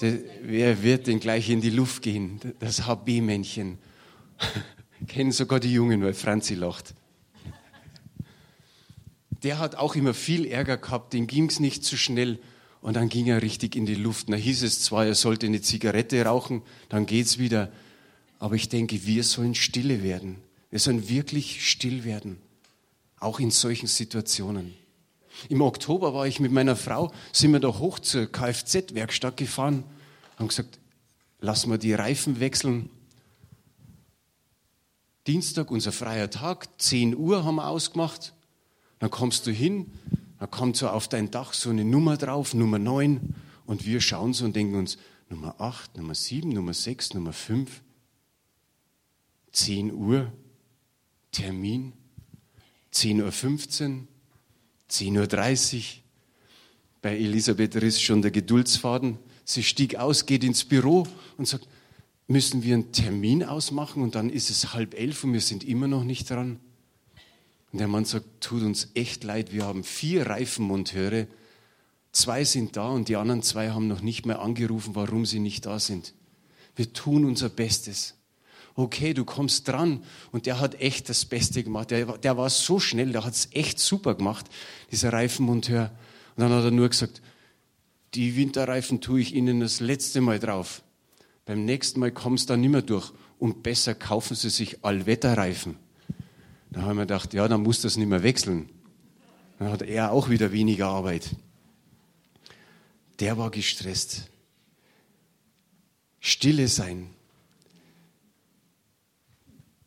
Das, 0.00 0.14
wer 0.42 0.82
wird 0.82 1.06
denn 1.06 1.20
gleich 1.20 1.50
in 1.50 1.60
die 1.60 1.70
Luft 1.70 2.02
gehen? 2.02 2.40
Das 2.60 2.86
HB-Männchen. 2.86 3.78
kennen 5.06 5.32
sogar 5.32 5.60
die 5.60 5.72
Jungen, 5.72 6.02
weil 6.02 6.14
Franzi 6.14 6.54
lacht. 6.54 6.94
Der 9.42 9.58
hat 9.58 9.74
auch 9.74 9.96
immer 9.96 10.14
viel 10.14 10.46
Ärger 10.46 10.76
gehabt, 10.76 11.12
dem 11.12 11.26
ging 11.26 11.48
es 11.48 11.58
nicht 11.58 11.84
zu 11.84 11.90
so 11.90 11.96
schnell 11.96 12.38
und 12.82 12.94
dann 12.94 13.08
ging 13.08 13.28
er 13.28 13.40
richtig 13.40 13.76
in 13.76 13.86
die 13.86 13.94
Luft. 13.94 14.28
Da 14.28 14.34
hieß 14.34 14.62
es 14.64 14.82
zwar, 14.82 15.06
er 15.06 15.14
sollte 15.14 15.46
eine 15.46 15.62
Zigarette 15.62 16.24
rauchen, 16.24 16.62
dann 16.88 17.06
geht's 17.06 17.38
wieder. 17.38 17.72
Aber 18.38 18.56
ich 18.56 18.68
denke, 18.68 19.06
wir 19.06 19.22
sollen 19.22 19.54
stille 19.54 20.02
werden. 20.02 20.38
Wir 20.68 20.80
sollen 20.80 21.08
wirklich 21.08 21.68
still 21.68 22.04
werden. 22.04 22.38
Auch 23.20 23.38
in 23.38 23.52
solchen 23.52 23.86
Situationen. 23.86 24.74
Im 25.48 25.62
Oktober 25.62 26.12
war 26.12 26.26
ich 26.26 26.40
mit 26.40 26.50
meiner 26.50 26.76
Frau, 26.76 27.12
sind 27.32 27.52
wir 27.52 27.60
da 27.60 27.68
hoch 27.68 28.00
zur 28.00 28.30
Kfz-Werkstatt 28.30 29.36
gefahren, 29.36 29.84
haben 30.36 30.48
gesagt, 30.48 30.78
lass 31.40 31.66
mal 31.66 31.78
die 31.78 31.94
Reifen 31.94 32.40
wechseln. 32.40 32.90
Dienstag, 35.26 35.70
unser 35.70 35.92
freier 35.92 36.30
Tag, 36.30 36.68
10 36.80 37.16
Uhr 37.16 37.44
haben 37.44 37.54
wir 37.56 37.68
ausgemacht. 37.68 38.34
Dann 38.98 39.10
kommst 39.10 39.46
du 39.46 39.52
hin, 39.52 39.92
dann 40.42 40.50
kommt 40.50 40.76
so 40.76 40.88
auf 40.88 41.06
dein 41.06 41.30
Dach 41.30 41.52
so 41.52 41.70
eine 41.70 41.84
Nummer 41.84 42.16
drauf, 42.16 42.52
Nummer 42.52 42.80
9. 42.80 43.32
Und 43.64 43.86
wir 43.86 44.00
schauen 44.00 44.34
so 44.34 44.44
und 44.44 44.56
denken 44.56 44.74
uns, 44.74 44.98
Nummer 45.30 45.54
8, 45.60 45.96
Nummer 45.96 46.16
7, 46.16 46.48
Nummer 46.48 46.74
6, 46.74 47.14
Nummer 47.14 47.32
5. 47.32 47.80
10 49.52 49.92
Uhr, 49.92 50.32
Termin. 51.30 51.92
10.15 52.92 53.20
Uhr, 53.20 54.06
10.30 54.90 55.76
Uhr. 55.76 55.82
Bei 57.02 57.16
Elisabeth 57.16 57.76
riss 57.76 58.00
schon 58.00 58.20
der 58.20 58.32
Geduldsfaden. 58.32 59.18
Sie 59.44 59.62
stieg 59.62 59.94
aus, 59.94 60.26
geht 60.26 60.42
ins 60.42 60.64
Büro 60.64 61.06
und 61.36 61.46
sagt, 61.46 61.68
müssen 62.26 62.64
wir 62.64 62.74
einen 62.74 62.90
Termin 62.90 63.44
ausmachen 63.44 64.02
und 64.02 64.16
dann 64.16 64.28
ist 64.28 64.50
es 64.50 64.74
halb 64.74 64.94
elf 64.98 65.22
und 65.22 65.34
wir 65.34 65.40
sind 65.40 65.62
immer 65.62 65.86
noch 65.86 66.02
nicht 66.02 66.30
dran. 66.30 66.58
Und 67.72 67.78
der 67.78 67.88
Mann 67.88 68.04
sagt, 68.04 68.26
tut 68.40 68.62
uns 68.62 68.90
echt 68.94 69.24
leid, 69.24 69.52
wir 69.52 69.64
haben 69.64 69.82
vier 69.82 70.26
Reifenmonteure, 70.26 71.26
zwei 72.12 72.44
sind 72.44 72.76
da 72.76 72.88
und 72.88 73.08
die 73.08 73.16
anderen 73.16 73.42
zwei 73.42 73.70
haben 73.70 73.88
noch 73.88 74.02
nicht 74.02 74.26
mehr 74.26 74.40
angerufen, 74.40 74.94
warum 74.94 75.24
sie 75.24 75.40
nicht 75.40 75.66
da 75.66 75.78
sind. 75.78 76.14
Wir 76.76 76.92
tun 76.92 77.24
unser 77.24 77.48
Bestes 77.48 78.14
okay, 78.74 79.14
du 79.14 79.24
kommst 79.24 79.68
dran. 79.68 80.02
Und 80.30 80.46
der 80.46 80.60
hat 80.60 80.80
echt 80.80 81.08
das 81.08 81.24
Beste 81.24 81.62
gemacht. 81.62 81.90
Der, 81.90 82.18
der 82.18 82.36
war 82.36 82.50
so 82.50 82.78
schnell, 82.78 83.12
der 83.12 83.24
hat 83.24 83.34
es 83.34 83.48
echt 83.52 83.78
super 83.78 84.14
gemacht, 84.14 84.46
dieser 84.90 85.12
Reifenmonteur. 85.12 85.90
Und 86.36 86.42
dann 86.42 86.52
hat 86.52 86.64
er 86.64 86.70
nur 86.70 86.88
gesagt, 86.88 87.22
die 88.14 88.36
Winterreifen 88.36 89.00
tue 89.00 89.20
ich 89.20 89.34
Ihnen 89.34 89.60
das 89.60 89.80
letzte 89.80 90.20
Mal 90.20 90.38
drauf. 90.38 90.82
Beim 91.44 91.64
nächsten 91.64 92.00
Mal 92.00 92.12
kommst 92.12 92.48
du 92.48 92.54
da 92.54 92.56
nicht 92.56 92.70
mehr 92.70 92.82
durch. 92.82 93.12
Und 93.38 93.62
besser 93.62 93.94
kaufen 93.94 94.36
Sie 94.36 94.50
sich 94.50 94.84
Allwetterreifen. 94.84 95.76
Da 96.72 96.82
haben 96.82 96.96
wir 96.96 97.02
gedacht, 97.02 97.34
ja, 97.34 97.46
dann 97.48 97.62
muss 97.62 97.82
das 97.82 97.96
nicht 97.96 98.08
mehr 98.08 98.22
wechseln. 98.22 98.70
Dann 99.58 99.70
hat 99.70 99.82
er 99.82 100.10
auch 100.10 100.30
wieder 100.30 100.52
weniger 100.52 100.88
Arbeit. 100.88 101.36
Der 103.20 103.36
war 103.36 103.50
gestresst. 103.50 104.28
Stille 106.18 106.68
sein, 106.68 107.10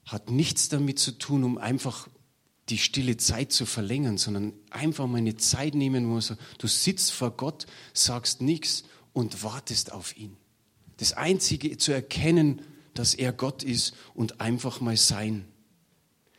hat 0.06 0.30
nichts 0.30 0.70
damit 0.70 1.00
zu 1.00 1.14
tun, 1.14 1.44
um 1.44 1.58
einfach 1.58 2.08
die 2.70 2.78
stille 2.78 3.18
Zeit 3.18 3.52
zu 3.52 3.66
verlängern, 3.66 4.18
sondern 4.18 4.54
einfach 4.70 5.08
mal 5.08 5.18
eine 5.18 5.38
Zeit 5.38 5.76
nehmen, 5.76 6.10
wo 6.10 6.20
du 6.58 6.68
sitzt 6.68 7.12
vor 7.12 7.32
Gott, 7.32 7.66
sagst 7.94 8.42
nichts 8.42 8.84
und 9.14 9.44
wartest 9.44 9.92
auf 9.92 10.18
ihn. 10.18 10.38
Das 10.98 11.14
Einzige 11.14 11.78
zu 11.78 11.92
erkennen, 11.92 12.62
dass 12.94 13.14
er 13.14 13.34
Gott 13.34 13.64
ist 13.64 13.96
und 14.14 14.40
einfach 14.42 14.82
mal 14.82 14.98
sein. 14.98 15.46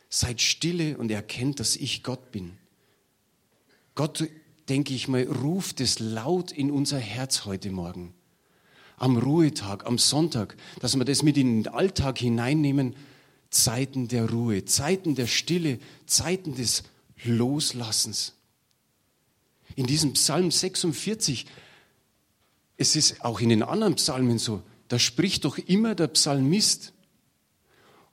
Seid 0.09 0.41
stille 0.41 0.97
und 0.97 1.11
erkennt, 1.11 1.59
dass 1.59 1.75
ich 1.75 2.03
Gott 2.03 2.31
bin. 2.31 2.57
Gott, 3.95 4.29
denke 4.69 4.93
ich 4.93 5.07
mal, 5.07 5.23
ruft 5.23 5.81
es 5.81 5.99
laut 5.99 6.51
in 6.51 6.71
unser 6.71 6.99
Herz 6.99 7.45
heute 7.45 7.71
Morgen. 7.71 8.13
Am 8.97 9.17
Ruhetag, 9.17 9.85
am 9.85 9.97
Sonntag, 9.97 10.55
dass 10.79 10.97
wir 10.97 11.05
das 11.05 11.23
mit 11.23 11.37
in 11.37 11.63
den 11.63 11.73
Alltag 11.73 12.17
hineinnehmen, 12.17 12.95
Zeiten 13.49 14.07
der 14.07 14.29
Ruhe, 14.29 14.65
Zeiten 14.65 15.15
der 15.15 15.27
Stille, 15.27 15.79
Zeiten 16.05 16.55
des 16.55 16.83
Loslassens. 17.23 18.33
In 19.75 19.85
diesem 19.85 20.13
Psalm 20.13 20.51
46, 20.51 21.45
es 22.77 22.95
ist 22.95 23.23
auch 23.23 23.39
in 23.39 23.49
den 23.49 23.63
anderen 23.63 23.95
Psalmen 23.95 24.37
so, 24.37 24.61
da 24.87 24.99
spricht 24.99 25.45
doch 25.45 25.57
immer 25.57 25.95
der 25.95 26.07
Psalmist. 26.07 26.93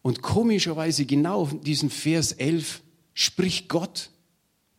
Und 0.05 0.21
komischerweise 0.21 1.07
genau 1.07 1.47
in 1.47 1.63
diesem 1.63 1.89
Vers 1.89 2.33
11 2.33 2.83
spricht 3.15 3.71
Gott. 3.71 4.11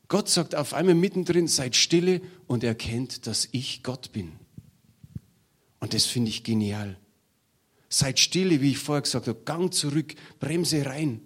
Gott 0.07 0.29
sagt 0.29 0.53
auf 0.53 0.75
einmal 0.75 0.93
mittendrin, 0.93 1.47
seid 1.47 1.75
stille 1.75 2.21
und 2.45 2.63
erkennt, 2.63 3.25
dass 3.25 3.49
ich 3.51 3.81
Gott 3.81 4.11
bin. 4.11 4.33
Und 5.79 5.95
das 5.95 6.05
finde 6.05 6.29
ich 6.29 6.43
genial. 6.43 6.99
Seid 7.89 8.19
stille, 8.19 8.61
wie 8.61 8.69
ich 8.69 8.77
vorher 8.77 9.01
gesagt 9.01 9.27
habe, 9.27 9.41
Gang 9.45 9.73
zurück, 9.73 10.13
Bremse 10.39 10.85
rein. 10.85 11.21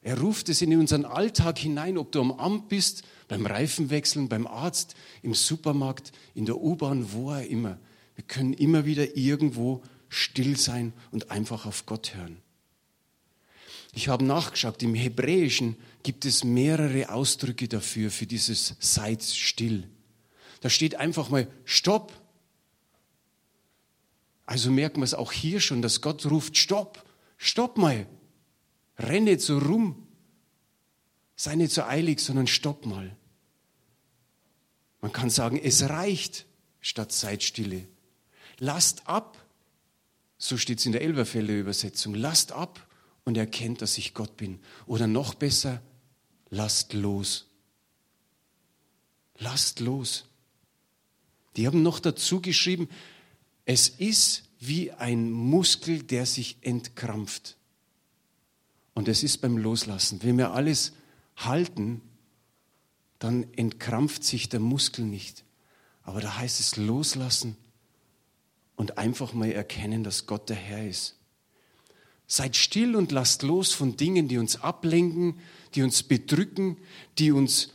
Er 0.00 0.18
ruft 0.18 0.48
es 0.48 0.62
in 0.62 0.74
unseren 0.74 1.04
Alltag 1.04 1.58
hinein, 1.58 1.98
ob 1.98 2.10
du 2.10 2.22
am 2.22 2.32
Amt 2.32 2.70
bist, 2.70 3.02
beim 3.28 3.44
Reifenwechseln, 3.44 4.30
beim 4.30 4.46
Arzt, 4.46 4.94
im 5.20 5.34
Supermarkt, 5.34 6.12
in 6.34 6.46
der 6.46 6.56
U-Bahn, 6.56 7.12
wo 7.12 7.32
er 7.32 7.46
immer. 7.46 7.78
Wir 8.14 8.24
können 8.24 8.54
immer 8.54 8.86
wieder 8.86 9.14
irgendwo 9.14 9.82
still 10.08 10.56
sein 10.56 10.94
und 11.10 11.30
einfach 11.30 11.66
auf 11.66 11.84
Gott 11.84 12.14
hören. 12.14 12.38
Ich 13.94 14.08
habe 14.08 14.24
nachgeschaut, 14.24 14.82
im 14.82 14.94
Hebräischen 14.94 15.76
gibt 16.02 16.24
es 16.24 16.42
mehrere 16.42 17.10
Ausdrücke 17.10 17.68
dafür, 17.68 18.10
für 18.10 18.26
dieses 18.26 18.74
Seid 18.80 19.22
still. 19.22 19.88
Da 20.60 20.68
steht 20.68 20.96
einfach 20.96 21.28
mal 21.30 21.46
Stopp, 21.64 22.12
also 24.46 24.70
merken 24.70 25.00
wir 25.00 25.04
es 25.04 25.14
auch 25.14 25.32
hier 25.32 25.60
schon, 25.60 25.80
dass 25.80 26.00
Gott 26.00 26.26
ruft, 26.26 26.58
stopp, 26.58 27.04
stopp 27.36 27.78
mal, 27.78 28.06
renne 28.98 29.30
nicht 29.30 29.40
so 29.42 29.58
rum, 29.58 30.06
sei 31.36 31.54
nicht 31.54 31.72
so 31.72 31.84
eilig, 31.84 32.20
sondern 32.20 32.46
stopp 32.46 32.86
mal. 32.86 33.16
Man 35.00 35.12
kann 35.12 35.30
sagen, 35.30 35.58
es 35.62 35.88
reicht 35.88 36.46
statt 36.80 37.12
Zeitstille. 37.12 37.86
Lasst 38.58 39.06
ab, 39.06 39.38
so 40.36 40.56
steht 40.56 40.80
es 40.80 40.86
in 40.86 40.92
der 40.92 41.02
Elberfelder 41.02 41.54
Übersetzung, 41.54 42.14
lasst 42.14 42.52
ab 42.52 42.86
und 43.24 43.36
erkennt, 43.36 43.82
dass 43.82 43.98
ich 43.98 44.14
Gott 44.14 44.36
bin. 44.36 44.60
Oder 44.86 45.06
noch 45.06 45.34
besser, 45.34 45.82
lasst 46.50 46.92
los. 46.92 47.46
Lasst 49.38 49.80
los. 49.80 50.26
Die 51.56 51.66
haben 51.66 51.82
noch 51.82 52.00
dazu 52.00 52.40
geschrieben, 52.40 52.88
es 53.64 53.88
ist 53.88 54.44
wie 54.60 54.92
ein 54.92 55.30
Muskel, 55.30 56.02
der 56.02 56.26
sich 56.26 56.58
entkrampft. 56.60 57.56
Und 58.94 59.08
es 59.08 59.22
ist 59.22 59.38
beim 59.38 59.56
Loslassen. 59.56 60.22
Wenn 60.22 60.38
wir 60.38 60.52
alles 60.52 60.92
halten, 61.36 62.00
dann 63.18 63.46
entkrampft 63.54 64.24
sich 64.24 64.48
der 64.48 64.60
Muskel 64.60 65.04
nicht. 65.04 65.44
Aber 66.02 66.20
da 66.20 66.36
heißt 66.36 66.60
es 66.60 66.76
loslassen 66.76 67.56
und 68.76 68.98
einfach 68.98 69.32
mal 69.32 69.50
erkennen, 69.50 70.04
dass 70.04 70.26
Gott 70.26 70.48
der 70.48 70.56
Herr 70.56 70.86
ist. 70.86 71.16
Seid 72.26 72.56
still 72.56 72.96
und 72.96 73.12
lasst 73.12 73.42
los 73.42 73.72
von 73.72 73.96
Dingen, 73.96 74.28
die 74.28 74.38
uns 74.38 74.56
ablenken, 74.56 75.38
die 75.74 75.82
uns 75.82 76.02
bedrücken, 76.02 76.78
die 77.18 77.32
uns 77.32 77.70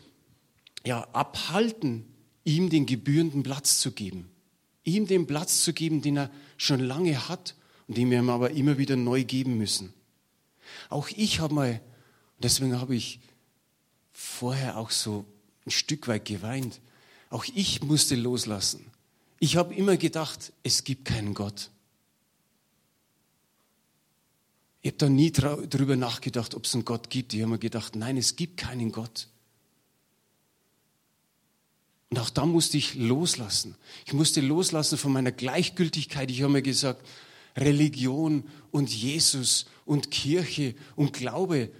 ja, 0.85 1.07
abhalten, 1.13 2.05
ihm 2.43 2.69
den 2.69 2.85
gebührenden 2.85 3.43
Platz 3.43 3.79
zu 3.79 3.91
geben. 3.91 4.29
ihm 4.83 5.07
den 5.07 5.27
Platz 5.27 5.63
zu 5.63 5.73
geben, 5.73 6.01
den 6.01 6.17
er 6.17 6.31
schon 6.57 6.79
lange 6.79 7.29
hat 7.29 7.55
und 7.87 7.97
den 7.97 8.09
wir 8.09 8.19
ihm 8.19 8.29
aber 8.29 8.51
immer 8.51 8.77
wieder 8.77 8.95
neu 8.95 9.23
geben 9.23 9.57
müssen. 9.57 9.93
Auch 10.89 11.09
ich 11.15 11.39
habe 11.39 11.53
mal, 11.53 11.81
deswegen 12.39 12.79
habe 12.79 12.95
ich 12.95 13.19
vorher 14.11 14.77
auch 14.77 14.91
so 14.91 15.25
ein 15.65 15.71
Stück 15.71 16.07
weit 16.07 16.25
geweint, 16.25 16.81
auch 17.29 17.45
ich 17.53 17.83
musste 17.83 18.15
loslassen. 18.15 18.87
Ich 19.39 19.55
habe 19.55 19.73
immer 19.73 19.97
gedacht, 19.97 20.51
es 20.63 20.83
gibt 20.83 21.05
keinen 21.05 21.33
Gott. 21.33 21.69
Ich 24.81 24.91
habe 24.91 24.97
da 24.97 25.09
nie 25.09 25.31
drüber 25.31 25.95
nachgedacht, 25.95 26.55
ob 26.55 26.65
es 26.65 26.73
einen 26.73 26.85
Gott 26.85 27.09
gibt. 27.09 27.33
Ich 27.33 27.41
habe 27.41 27.51
mir 27.51 27.59
gedacht, 27.59 27.95
nein, 27.95 28.17
es 28.17 28.35
gibt 28.35 28.57
keinen 28.57 28.91
Gott. 28.91 29.27
Und 32.09 32.19
auch 32.19 32.29
da 32.29 32.45
musste 32.45 32.77
ich 32.77 32.95
loslassen. 32.95 33.75
Ich 34.05 34.13
musste 34.13 34.41
loslassen 34.41 34.97
von 34.97 35.11
meiner 35.11 35.31
Gleichgültigkeit. 35.31 36.31
Ich 36.31 36.41
habe 36.41 36.53
mir 36.53 36.61
gesagt, 36.61 37.05
Religion 37.55 38.47
und 38.71 38.89
Jesus 38.89 39.65
und 39.85 40.11
Kirche 40.11 40.75
und 40.95 41.13
Glaube, 41.13 41.71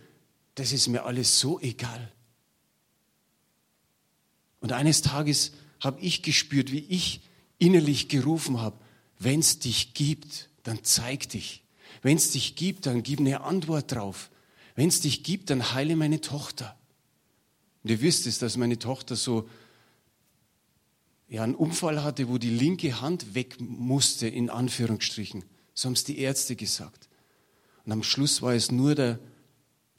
das 0.55 0.71
ist 0.71 0.87
mir 0.87 1.05
alles 1.05 1.39
so 1.39 1.59
egal. 1.59 2.11
Und 4.59 4.73
eines 4.73 5.01
Tages 5.01 5.53
habe 5.79 6.01
ich 6.01 6.21
gespürt, 6.21 6.71
wie 6.71 6.85
ich 6.89 7.21
innerlich 7.57 8.09
gerufen 8.09 8.59
habe, 8.59 8.77
wenn 9.19 9.39
es 9.39 9.59
dich 9.59 9.93
gibt, 9.93 10.49
dann 10.63 10.83
zeig 10.83 11.29
dich. 11.29 11.63
Wenn 12.01 12.17
es 12.17 12.31
dich 12.31 12.55
gibt, 12.55 12.85
dann 12.85 13.03
gib 13.03 13.19
eine 13.19 13.41
Antwort 13.41 13.91
drauf. 13.91 14.29
Wenn 14.75 14.87
es 14.89 15.01
dich 15.01 15.23
gibt, 15.23 15.49
dann 15.49 15.73
heile 15.73 15.95
meine 15.95 16.21
Tochter. 16.21 16.77
Und 17.83 17.91
ihr 17.91 18.01
wisst 18.01 18.27
es, 18.27 18.39
dass 18.39 18.57
meine 18.57 18.79
Tochter 18.79 19.15
so 19.15 19.49
ja, 21.27 21.43
einen 21.43 21.55
Unfall 21.55 22.03
hatte, 22.03 22.27
wo 22.29 22.37
die 22.37 22.49
linke 22.49 23.01
Hand 23.01 23.35
weg 23.35 23.59
musste, 23.59 24.27
in 24.27 24.49
Anführungsstrichen. 24.49 25.43
So 25.73 25.87
haben 25.87 25.93
es 25.93 26.03
die 26.03 26.19
Ärzte 26.19 26.55
gesagt. 26.55 27.07
Und 27.85 27.91
am 27.91 28.03
Schluss 28.03 28.41
war 28.41 28.53
es 28.53 28.71
nur 28.71 28.95
der, 28.95 29.19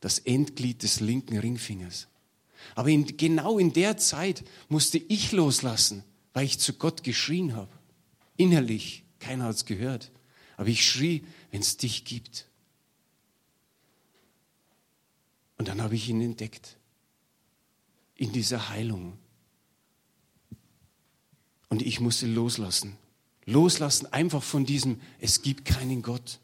das 0.01 0.19
Endglied 0.19 0.83
des 0.83 1.01
linken 1.01 1.39
Ringfingers. 1.39 2.09
Aber 2.75 2.89
in, 2.89 3.17
genau 3.17 3.59
in 3.59 3.73
der 3.73 3.97
Zeit 3.97 4.45
musste 4.69 4.99
ich 4.99 5.33
loslassen, 5.33 6.05
weil 6.33 6.45
ich 6.45 6.59
zu 6.59 6.75
Gott 6.75 7.03
geschrien 7.05 7.55
habe. 7.55 7.73
Innerlich, 8.37 9.05
keiner 9.19 9.45
hat 9.45 9.57
es 9.57 9.65
gehört. 9.65 10.11
Aber 10.61 10.69
ich 10.69 10.87
schrie, 10.87 11.25
wenn 11.53 11.63
es 11.63 11.79
dich 11.79 12.05
gibt. 12.05 12.47
Und 15.57 15.69
dann 15.69 15.81
habe 15.81 15.95
ich 15.95 16.07
ihn 16.07 16.21
entdeckt. 16.21 16.77
In 18.15 18.31
dieser 18.33 18.69
Heilung. 18.69 19.17
Und 21.71 21.81
ich 21.81 21.99
musste 21.99 22.27
loslassen. 22.27 22.99
Loslassen 23.47 24.13
einfach 24.13 24.43
von 24.43 24.67
diesem, 24.67 25.01
es 25.19 25.41
gibt 25.41 25.65
keinen 25.65 26.03
Gott. 26.03 26.41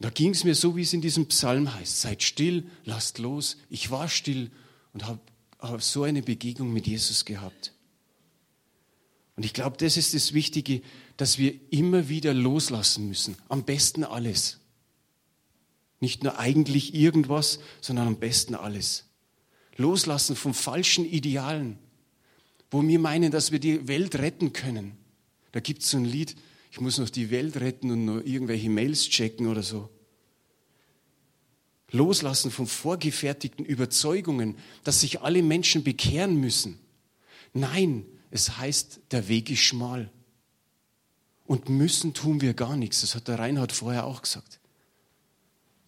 Da 0.00 0.08
ging 0.08 0.30
es 0.30 0.44
mir 0.44 0.54
so, 0.54 0.74
wie 0.76 0.82
es 0.82 0.94
in 0.94 1.02
diesem 1.02 1.26
Psalm 1.26 1.74
heißt. 1.74 2.00
Seid 2.00 2.22
still, 2.22 2.66
lasst 2.86 3.18
los. 3.18 3.58
Ich 3.68 3.90
war 3.90 4.08
still 4.08 4.50
und 4.94 5.04
habe 5.04 5.20
hab 5.58 5.82
so 5.82 6.04
eine 6.04 6.22
Begegnung 6.22 6.72
mit 6.72 6.86
Jesus 6.86 7.26
gehabt. 7.26 7.74
Und 9.36 9.44
ich 9.44 9.52
glaube, 9.52 9.76
das 9.76 9.96
ist 9.96 10.14
das 10.14 10.32
Wichtige, 10.32 10.82
dass 11.22 11.38
wir 11.38 11.54
immer 11.70 12.08
wieder 12.08 12.34
loslassen 12.34 13.08
müssen. 13.08 13.36
Am 13.48 13.64
besten 13.64 14.04
alles. 14.04 14.58
Nicht 16.00 16.24
nur 16.24 16.38
eigentlich 16.38 16.94
irgendwas, 16.94 17.60
sondern 17.80 18.08
am 18.08 18.16
besten 18.16 18.54
alles. 18.54 19.06
Loslassen 19.76 20.36
von 20.36 20.52
falschen 20.52 21.04
Idealen 21.04 21.78
wo 22.72 22.82
wir 22.82 22.98
meinen, 22.98 23.30
dass 23.30 23.52
wir 23.52 23.58
die 23.58 23.86
Welt 23.86 24.16
retten 24.16 24.54
können. 24.54 24.96
Da 25.52 25.60
gibt 25.60 25.82
es 25.82 25.90
so 25.90 25.98
ein 25.98 26.06
Lied, 26.06 26.34
ich 26.70 26.80
muss 26.80 26.98
noch 26.98 27.10
die 27.10 27.30
Welt 27.30 27.58
retten 27.58 27.90
und 27.90 28.06
nur 28.06 28.26
irgendwelche 28.26 28.70
Mails 28.70 29.10
checken 29.10 29.46
oder 29.46 29.62
so. 29.62 29.90
Loslassen 31.90 32.50
von 32.50 32.66
vorgefertigten 32.66 33.66
Überzeugungen, 33.66 34.56
dass 34.82 35.02
sich 35.02 35.20
alle 35.20 35.42
Menschen 35.42 35.84
bekehren 35.84 36.40
müssen. 36.40 36.78
Nein, 37.52 38.06
es 38.30 38.56
heißt, 38.56 39.00
der 39.10 39.28
Weg 39.28 39.50
ist 39.50 39.60
schmal. 39.60 40.10
Und 41.52 41.68
müssen 41.68 42.14
tun 42.14 42.40
wir 42.40 42.54
gar 42.54 42.78
nichts. 42.78 43.02
Das 43.02 43.14
hat 43.14 43.28
der 43.28 43.38
Reinhard 43.38 43.72
vorher 43.72 44.06
auch 44.06 44.22
gesagt. 44.22 44.58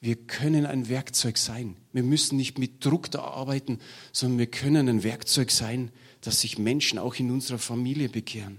Wir 0.02 0.14
können 0.14 0.66
ein 0.66 0.90
Werkzeug 0.90 1.38
sein. 1.38 1.74
Wir 1.90 2.02
müssen 2.02 2.36
nicht 2.36 2.58
mit 2.58 2.84
Druck 2.84 3.10
da 3.10 3.22
arbeiten, 3.22 3.78
sondern 4.12 4.40
wir 4.40 4.46
können 4.48 4.90
ein 4.90 5.02
Werkzeug 5.02 5.50
sein, 5.50 5.90
dass 6.20 6.42
sich 6.42 6.58
Menschen 6.58 6.98
auch 6.98 7.14
in 7.14 7.30
unserer 7.30 7.56
Familie 7.56 8.10
bekehren. 8.10 8.58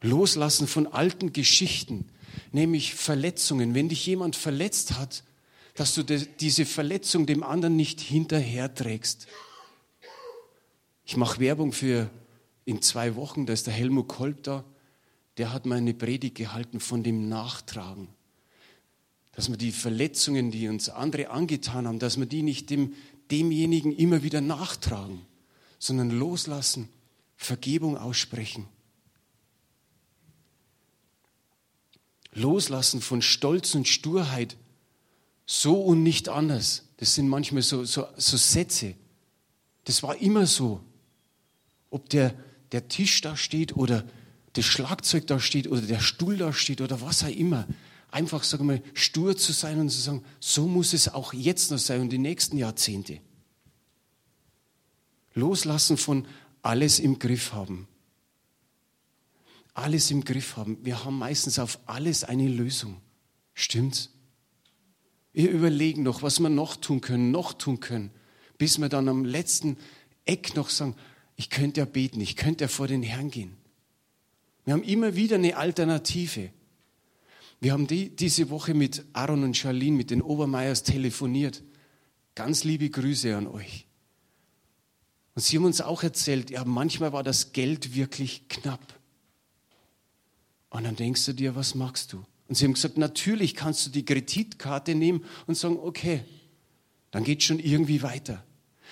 Loslassen 0.00 0.66
von 0.66 0.88
alten 0.88 1.32
Geschichten, 1.32 2.06
nämlich 2.50 2.96
Verletzungen. 2.96 3.76
Wenn 3.76 3.88
dich 3.88 4.04
jemand 4.06 4.34
verletzt 4.34 4.98
hat, 4.98 5.22
dass 5.76 5.94
du 5.94 6.02
diese 6.02 6.66
Verletzung 6.66 7.26
dem 7.26 7.44
anderen 7.44 7.76
nicht 7.76 8.00
hinterherträgst. 8.00 9.28
Ich 11.04 11.16
mache 11.16 11.38
Werbung 11.38 11.72
für 11.72 12.10
in 12.64 12.82
zwei 12.82 13.14
Wochen, 13.14 13.46
da 13.46 13.52
ist 13.52 13.68
der 13.68 13.74
Helmut 13.74 14.08
Kolb 14.08 14.42
da, 14.42 14.64
der 15.38 15.52
hat 15.52 15.66
mal 15.66 15.78
eine 15.78 15.94
Predigt 15.94 16.36
gehalten 16.36 16.80
von 16.80 17.02
dem 17.02 17.28
Nachtragen. 17.28 18.08
Dass 19.32 19.50
wir 19.50 19.56
die 19.56 19.72
Verletzungen, 19.72 20.50
die 20.50 20.68
uns 20.68 20.88
andere 20.88 21.30
angetan 21.30 21.88
haben, 21.88 21.98
dass 21.98 22.18
wir 22.18 22.26
die 22.26 22.42
nicht 22.42 22.70
dem, 22.70 22.94
demjenigen 23.30 23.92
immer 23.92 24.22
wieder 24.22 24.40
nachtragen 24.40 25.26
sondern 25.84 26.10
loslassen, 26.10 26.88
Vergebung 27.36 27.98
aussprechen. 27.98 28.66
Loslassen 32.32 33.02
von 33.02 33.20
Stolz 33.20 33.74
und 33.74 33.86
Sturheit, 33.86 34.56
so 35.44 35.78
und 35.80 36.02
nicht 36.02 36.30
anders. 36.30 36.84
Das 36.96 37.14
sind 37.14 37.28
manchmal 37.28 37.60
so, 37.60 37.84
so, 37.84 38.06
so 38.16 38.36
Sätze. 38.38 38.94
Das 39.84 40.02
war 40.02 40.16
immer 40.16 40.46
so. 40.46 40.80
Ob 41.90 42.08
der, 42.08 42.34
der 42.72 42.88
Tisch 42.88 43.20
da 43.20 43.36
steht 43.36 43.76
oder 43.76 44.04
das 44.54 44.64
Schlagzeug 44.64 45.26
da 45.26 45.38
steht 45.38 45.68
oder 45.68 45.82
der 45.82 46.00
Stuhl 46.00 46.36
da 46.36 46.52
steht 46.52 46.80
oder 46.80 47.00
was 47.00 47.22
auch 47.22 47.28
immer. 47.28 47.66
Einfach, 48.10 48.44
sagen 48.44 48.68
wir 48.68 48.76
mal, 48.76 48.82
stur 48.94 49.36
zu 49.36 49.52
sein 49.52 49.80
und 49.80 49.90
zu 49.90 50.00
sagen, 50.00 50.24
so 50.40 50.66
muss 50.66 50.92
es 50.92 51.08
auch 51.08 51.32
jetzt 51.32 51.70
noch 51.70 51.78
sein 51.78 52.00
und 52.00 52.10
die 52.10 52.18
nächsten 52.18 52.56
Jahrzehnte. 52.56 53.20
Loslassen 55.34 55.96
von 55.96 56.26
alles 56.62 57.00
im 57.00 57.18
Griff 57.18 57.52
haben. 57.52 57.88
Alles 59.74 60.12
im 60.12 60.24
Griff 60.24 60.56
haben. 60.56 60.78
Wir 60.82 61.04
haben 61.04 61.18
meistens 61.18 61.58
auf 61.58 61.80
alles 61.86 62.22
eine 62.22 62.48
Lösung. 62.48 63.00
Stimmt's? 63.54 64.10
Wir 65.32 65.50
überlegen 65.50 66.04
noch, 66.04 66.22
was 66.22 66.38
wir 66.38 66.48
noch 66.48 66.76
tun 66.76 67.00
können, 67.00 67.32
noch 67.32 67.54
tun 67.54 67.80
können, 67.80 68.12
bis 68.56 68.78
wir 68.78 68.88
dann 68.88 69.08
am 69.08 69.24
letzten 69.24 69.76
Eck 70.24 70.54
noch 70.54 70.70
sagen, 70.70 70.94
ich 71.34 71.50
könnte 71.50 71.80
ja 71.80 71.84
beten, 71.86 72.20
ich 72.20 72.36
könnte 72.36 72.64
ja 72.64 72.68
vor 72.68 72.86
den 72.86 73.02
Herrn 73.02 73.32
gehen. 73.32 73.56
Wir 74.64 74.74
haben 74.74 74.82
immer 74.82 75.14
wieder 75.14 75.36
eine 75.36 75.56
Alternative. 75.56 76.50
Wir 77.60 77.72
haben 77.72 77.86
die, 77.86 78.14
diese 78.14 78.50
Woche 78.50 78.74
mit 78.74 79.04
Aaron 79.12 79.44
und 79.44 79.56
Charlene, 79.56 79.96
mit 79.96 80.10
den 80.10 80.22
Obermeiers 80.22 80.82
telefoniert. 80.82 81.62
Ganz 82.34 82.64
liebe 82.64 82.90
Grüße 82.90 83.36
an 83.36 83.46
euch. 83.46 83.86
Und 85.34 85.42
sie 85.42 85.56
haben 85.56 85.64
uns 85.64 85.80
auch 85.80 86.02
erzählt, 86.02 86.50
ja, 86.50 86.64
manchmal 86.64 87.12
war 87.12 87.22
das 87.22 87.52
Geld 87.52 87.94
wirklich 87.94 88.48
knapp. 88.48 88.98
Und 90.70 90.84
dann 90.84 90.96
denkst 90.96 91.24
du 91.26 91.32
dir, 91.32 91.54
was 91.54 91.74
machst 91.74 92.12
du? 92.12 92.24
Und 92.48 92.56
sie 92.56 92.64
haben 92.64 92.74
gesagt, 92.74 92.98
natürlich 92.98 93.54
kannst 93.54 93.86
du 93.86 93.90
die 93.90 94.04
Kreditkarte 94.04 94.94
nehmen 94.94 95.24
und 95.46 95.56
sagen, 95.56 95.78
okay, 95.78 96.24
dann 97.10 97.24
geht 97.24 97.42
schon 97.42 97.58
irgendwie 97.58 98.02
weiter. 98.02 98.44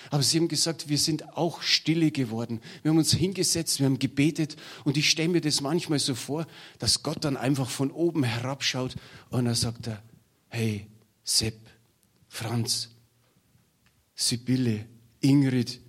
Aber 0.09 0.23
sie 0.23 0.37
haben 0.37 0.47
gesagt, 0.47 0.89
wir 0.89 0.97
sind 0.97 1.37
auch 1.37 1.61
stille 1.61 2.11
geworden. 2.11 2.61
Wir 2.81 2.89
haben 2.89 2.97
uns 2.97 3.13
hingesetzt, 3.13 3.79
wir 3.79 3.85
haben 3.85 3.99
gebetet 3.99 4.55
und 4.83 4.97
ich 4.97 5.09
stelle 5.09 5.29
mir 5.29 5.41
das 5.41 5.61
manchmal 5.61 5.99
so 5.99 6.15
vor, 6.15 6.47
dass 6.79 7.03
Gott 7.03 7.23
dann 7.23 7.37
einfach 7.37 7.69
von 7.69 7.91
oben 7.91 8.23
herabschaut 8.23 8.95
und 9.29 9.45
er 9.45 9.55
sagt 9.55 9.87
er, 9.87 10.01
hey, 10.49 10.87
Sepp, 11.23 11.59
Franz, 12.27 12.89
Sibylle, 14.15 14.85
Ingrid, 15.21 15.79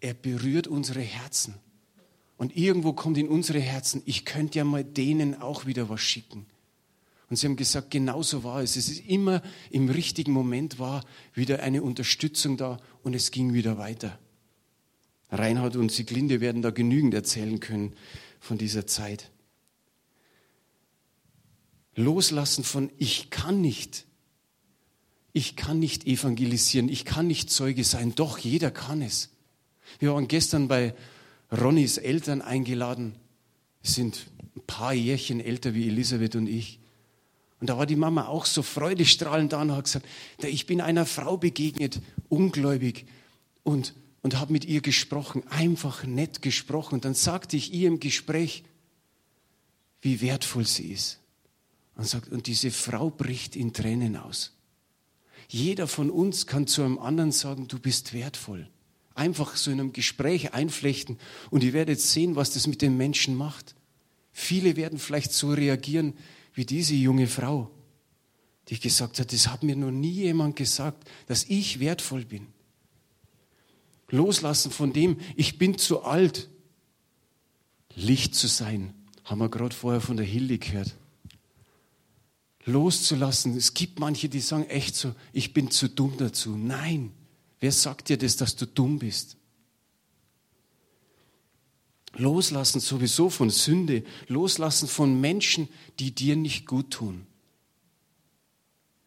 er 0.00 0.14
berührt 0.14 0.66
unsere 0.66 1.00
Herzen. 1.00 1.54
Und 2.36 2.56
irgendwo 2.56 2.92
kommt 2.92 3.16
in 3.16 3.28
unsere 3.28 3.60
Herzen, 3.60 4.02
ich 4.04 4.24
könnte 4.24 4.58
ja 4.58 4.64
mal 4.64 4.84
denen 4.84 5.40
auch 5.40 5.66
wieder 5.66 5.88
was 5.88 6.00
schicken. 6.00 6.46
Und 7.34 7.38
sie 7.38 7.48
haben 7.48 7.56
gesagt, 7.56 7.90
genauso 7.90 8.44
war 8.44 8.62
es. 8.62 8.76
Es 8.76 8.88
ist 8.88 9.08
immer 9.08 9.42
im 9.68 9.88
richtigen 9.88 10.30
Moment 10.30 10.78
war 10.78 11.04
wieder 11.32 11.64
eine 11.64 11.82
Unterstützung 11.82 12.56
da 12.56 12.78
und 13.02 13.12
es 13.12 13.32
ging 13.32 13.52
wieder 13.54 13.76
weiter. 13.76 14.20
Reinhard 15.30 15.74
und 15.74 15.90
Siglinde 15.90 16.40
werden 16.40 16.62
da 16.62 16.70
genügend 16.70 17.12
erzählen 17.12 17.58
können 17.58 17.94
von 18.38 18.56
dieser 18.56 18.86
Zeit. 18.86 19.32
Loslassen 21.96 22.62
von 22.62 22.88
ich 22.98 23.30
kann 23.30 23.60
nicht. 23.60 24.06
Ich 25.32 25.56
kann 25.56 25.80
nicht 25.80 26.06
evangelisieren, 26.06 26.88
ich 26.88 27.04
kann 27.04 27.26
nicht 27.26 27.50
Zeuge 27.50 27.82
sein. 27.82 28.14
Doch, 28.14 28.38
jeder 28.38 28.70
kann 28.70 29.02
es. 29.02 29.30
Wir 29.98 30.14
waren 30.14 30.28
gestern 30.28 30.68
bei 30.68 30.94
Ronnys 31.50 31.98
Eltern 31.98 32.42
eingeladen. 32.42 33.16
Es 33.82 33.96
sind 33.96 34.24
ein 34.54 34.62
paar 34.68 34.94
Jährchen 34.94 35.40
älter 35.40 35.74
wie 35.74 35.88
Elisabeth 35.88 36.36
und 36.36 36.46
ich. 36.46 36.78
Und 37.64 37.68
da 37.68 37.78
war 37.78 37.86
die 37.86 37.96
Mama 37.96 38.26
auch 38.26 38.44
so 38.44 38.60
freudestrahlend 38.60 39.54
da 39.54 39.62
und 39.62 39.72
hat 39.72 39.84
gesagt, 39.84 40.04
ich 40.42 40.66
bin 40.66 40.82
einer 40.82 41.06
Frau 41.06 41.38
begegnet, 41.38 41.98
ungläubig, 42.28 43.06
und, 43.62 43.94
und 44.20 44.38
habe 44.38 44.52
mit 44.52 44.66
ihr 44.66 44.82
gesprochen, 44.82 45.48
einfach 45.48 46.04
nett 46.04 46.42
gesprochen. 46.42 46.96
Und 46.96 47.06
dann 47.06 47.14
sagte 47.14 47.56
ich 47.56 47.72
ihr 47.72 47.88
im 47.88 48.00
Gespräch, 48.00 48.64
wie 50.02 50.20
wertvoll 50.20 50.66
sie 50.66 50.92
ist. 50.92 51.20
Und, 51.96 52.06
sagt, 52.06 52.28
und 52.28 52.48
diese 52.48 52.70
Frau 52.70 53.08
bricht 53.08 53.56
in 53.56 53.72
Tränen 53.72 54.18
aus. 54.18 54.52
Jeder 55.48 55.88
von 55.88 56.10
uns 56.10 56.46
kann 56.46 56.66
zu 56.66 56.82
einem 56.82 56.98
anderen 56.98 57.32
sagen, 57.32 57.66
du 57.66 57.78
bist 57.78 58.12
wertvoll. 58.12 58.68
Einfach 59.14 59.56
so 59.56 59.70
in 59.70 59.80
einem 59.80 59.94
Gespräch 59.94 60.52
einflechten 60.52 61.18
und 61.48 61.64
ihr 61.64 61.72
werdet 61.72 62.02
sehen, 62.02 62.36
was 62.36 62.52
das 62.52 62.66
mit 62.66 62.82
den 62.82 62.98
Menschen 62.98 63.34
macht. 63.34 63.74
Viele 64.34 64.76
werden 64.76 64.98
vielleicht 64.98 65.32
so 65.32 65.50
reagieren 65.50 66.12
wie 66.54 66.64
diese 66.64 66.94
junge 66.94 67.26
Frau, 67.26 67.70
die 68.68 68.78
gesagt 68.78 69.18
hat, 69.18 69.32
das 69.32 69.48
hat 69.48 69.62
mir 69.62 69.76
noch 69.76 69.90
nie 69.90 70.12
jemand 70.12 70.56
gesagt, 70.56 71.08
dass 71.26 71.44
ich 71.44 71.80
wertvoll 71.80 72.24
bin. 72.24 72.46
Loslassen 74.08 74.70
von 74.70 74.92
dem, 74.92 75.18
ich 75.36 75.58
bin 75.58 75.76
zu 75.76 76.02
alt, 76.02 76.48
Licht 77.96 78.34
zu 78.34 78.48
sein, 78.48 78.94
haben 79.24 79.40
wir 79.40 79.48
gerade 79.48 79.74
vorher 79.74 80.00
von 80.00 80.16
der 80.16 80.26
Hilde 80.26 80.58
gehört. 80.58 80.94
Loszulassen. 82.66 83.56
Es 83.56 83.74
gibt 83.74 83.98
manche, 83.98 84.28
die 84.28 84.40
sagen 84.40 84.64
echt 84.64 84.96
so, 84.96 85.14
ich 85.32 85.52
bin 85.52 85.70
zu 85.70 85.88
dumm 85.88 86.14
dazu. 86.16 86.56
Nein, 86.56 87.12
wer 87.60 87.72
sagt 87.72 88.08
dir 88.08 88.16
das, 88.16 88.36
dass 88.36 88.56
du 88.56 88.66
dumm 88.66 88.98
bist? 88.98 89.36
Loslassen 92.16 92.80
sowieso 92.80 93.28
von 93.28 93.50
Sünde, 93.50 94.04
loslassen 94.28 94.88
von 94.88 95.20
Menschen, 95.20 95.68
die 95.98 96.12
dir 96.12 96.36
nicht 96.36 96.66
gut 96.66 96.90
tun. 96.90 97.26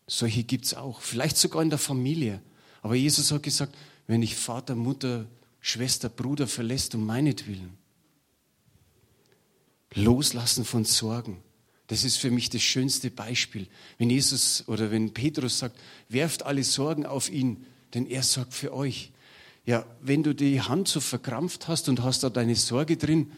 Solche 0.07 0.43
gibt 0.43 0.65
es 0.65 0.73
auch, 0.73 1.01
vielleicht 1.01 1.37
sogar 1.37 1.61
in 1.61 1.69
der 1.69 1.79
Familie. 1.79 2.41
Aber 2.81 2.95
Jesus 2.95 3.31
hat 3.31 3.43
gesagt, 3.43 3.75
wenn 4.07 4.23
ich 4.23 4.35
Vater, 4.35 4.75
Mutter, 4.75 5.25
Schwester, 5.59 6.09
Bruder 6.09 6.47
verlässt 6.47 6.95
um 6.95 7.05
meinetwillen. 7.05 7.77
Loslassen 9.93 10.65
von 10.65 10.85
Sorgen. 10.85 11.41
Das 11.87 12.03
ist 12.03 12.17
für 12.17 12.31
mich 12.31 12.49
das 12.49 12.61
schönste 12.61 13.09
Beispiel. 13.09 13.67
Wenn 13.97 14.09
Jesus 14.09 14.67
oder 14.67 14.91
wenn 14.91 15.13
Petrus 15.13 15.59
sagt, 15.59 15.79
werft 16.09 16.43
alle 16.43 16.63
Sorgen 16.63 17.05
auf 17.05 17.29
ihn, 17.29 17.65
denn 17.93 18.05
er 18.05 18.23
sorgt 18.23 18.53
für 18.53 18.73
euch. 18.73 19.11
Ja, 19.67 19.85
wenn 20.01 20.23
du 20.23 20.33
die 20.33 20.61
Hand 20.61 20.87
so 20.87 21.01
verkrampft 21.01 21.67
hast 21.67 21.89
und 21.89 22.01
hast 22.01 22.23
da 22.23 22.29
deine 22.29 22.55
Sorge 22.55 22.95
drin 22.95 23.29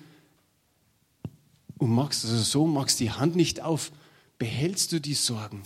und 1.79 1.89
machst 1.89 2.23
also 2.23 2.37
so, 2.37 2.67
machst 2.67 2.99
die 2.99 3.09
Hand 3.09 3.35
nicht 3.35 3.61
auf, 3.61 3.91
behältst 4.37 4.91
du 4.91 5.01
die 5.01 5.15
Sorgen. 5.15 5.63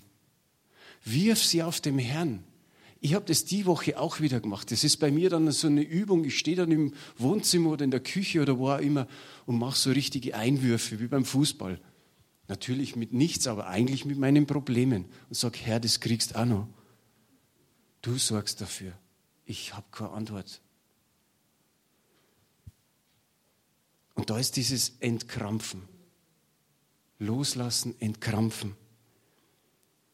Wirf 1.03 1.43
sie 1.43 1.63
auf 1.63 1.81
dem 1.81 1.99
Herrn. 1.99 2.45
Ich 3.01 3.13
habe 3.13 3.25
das 3.25 3.43
die 3.43 3.65
Woche 3.65 3.99
auch 3.99 4.21
wieder 4.21 4.39
gemacht. 4.39 4.71
Das 4.71 4.85
ist 4.85 4.97
bei 5.01 5.11
mir 5.11 5.29
dann 5.29 5.51
so 5.51 5.67
eine 5.67 5.81
Übung. 5.81 6.23
Ich 6.23 6.39
stehe 6.39 6.55
dann 6.55 6.71
im 6.71 6.93
Wohnzimmer 7.17 7.71
oder 7.71 7.83
in 7.83 7.91
der 7.91 7.99
Küche 7.99 8.41
oder 8.41 8.57
wo 8.57 8.69
auch 8.69 8.79
immer 8.79 9.09
und 9.45 9.59
mache 9.59 9.77
so 9.77 9.91
richtige 9.91 10.33
Einwürfe 10.33 11.01
wie 11.01 11.07
beim 11.07 11.25
Fußball. 11.25 11.77
Natürlich 12.47 12.95
mit 12.95 13.11
nichts, 13.11 13.47
aber 13.47 13.67
eigentlich 13.67 14.05
mit 14.05 14.17
meinen 14.17 14.47
Problemen. 14.47 15.07
Und 15.27 15.35
sage, 15.35 15.59
Herr, 15.61 15.81
das 15.81 15.99
kriegst 15.99 16.37
auch 16.37 16.45
noch. 16.45 16.69
Du 18.01 18.17
sorgst 18.17 18.61
dafür. 18.61 18.93
Ich 19.45 19.73
habe 19.73 19.85
keine 19.91 20.11
Antwort. 20.11 20.61
Und 24.15 24.29
da 24.29 24.37
ist 24.37 24.55
dieses 24.55 24.93
Entkrampfen. 24.99 25.83
Loslassen, 27.19 27.99
entkrampfen. 27.99 28.75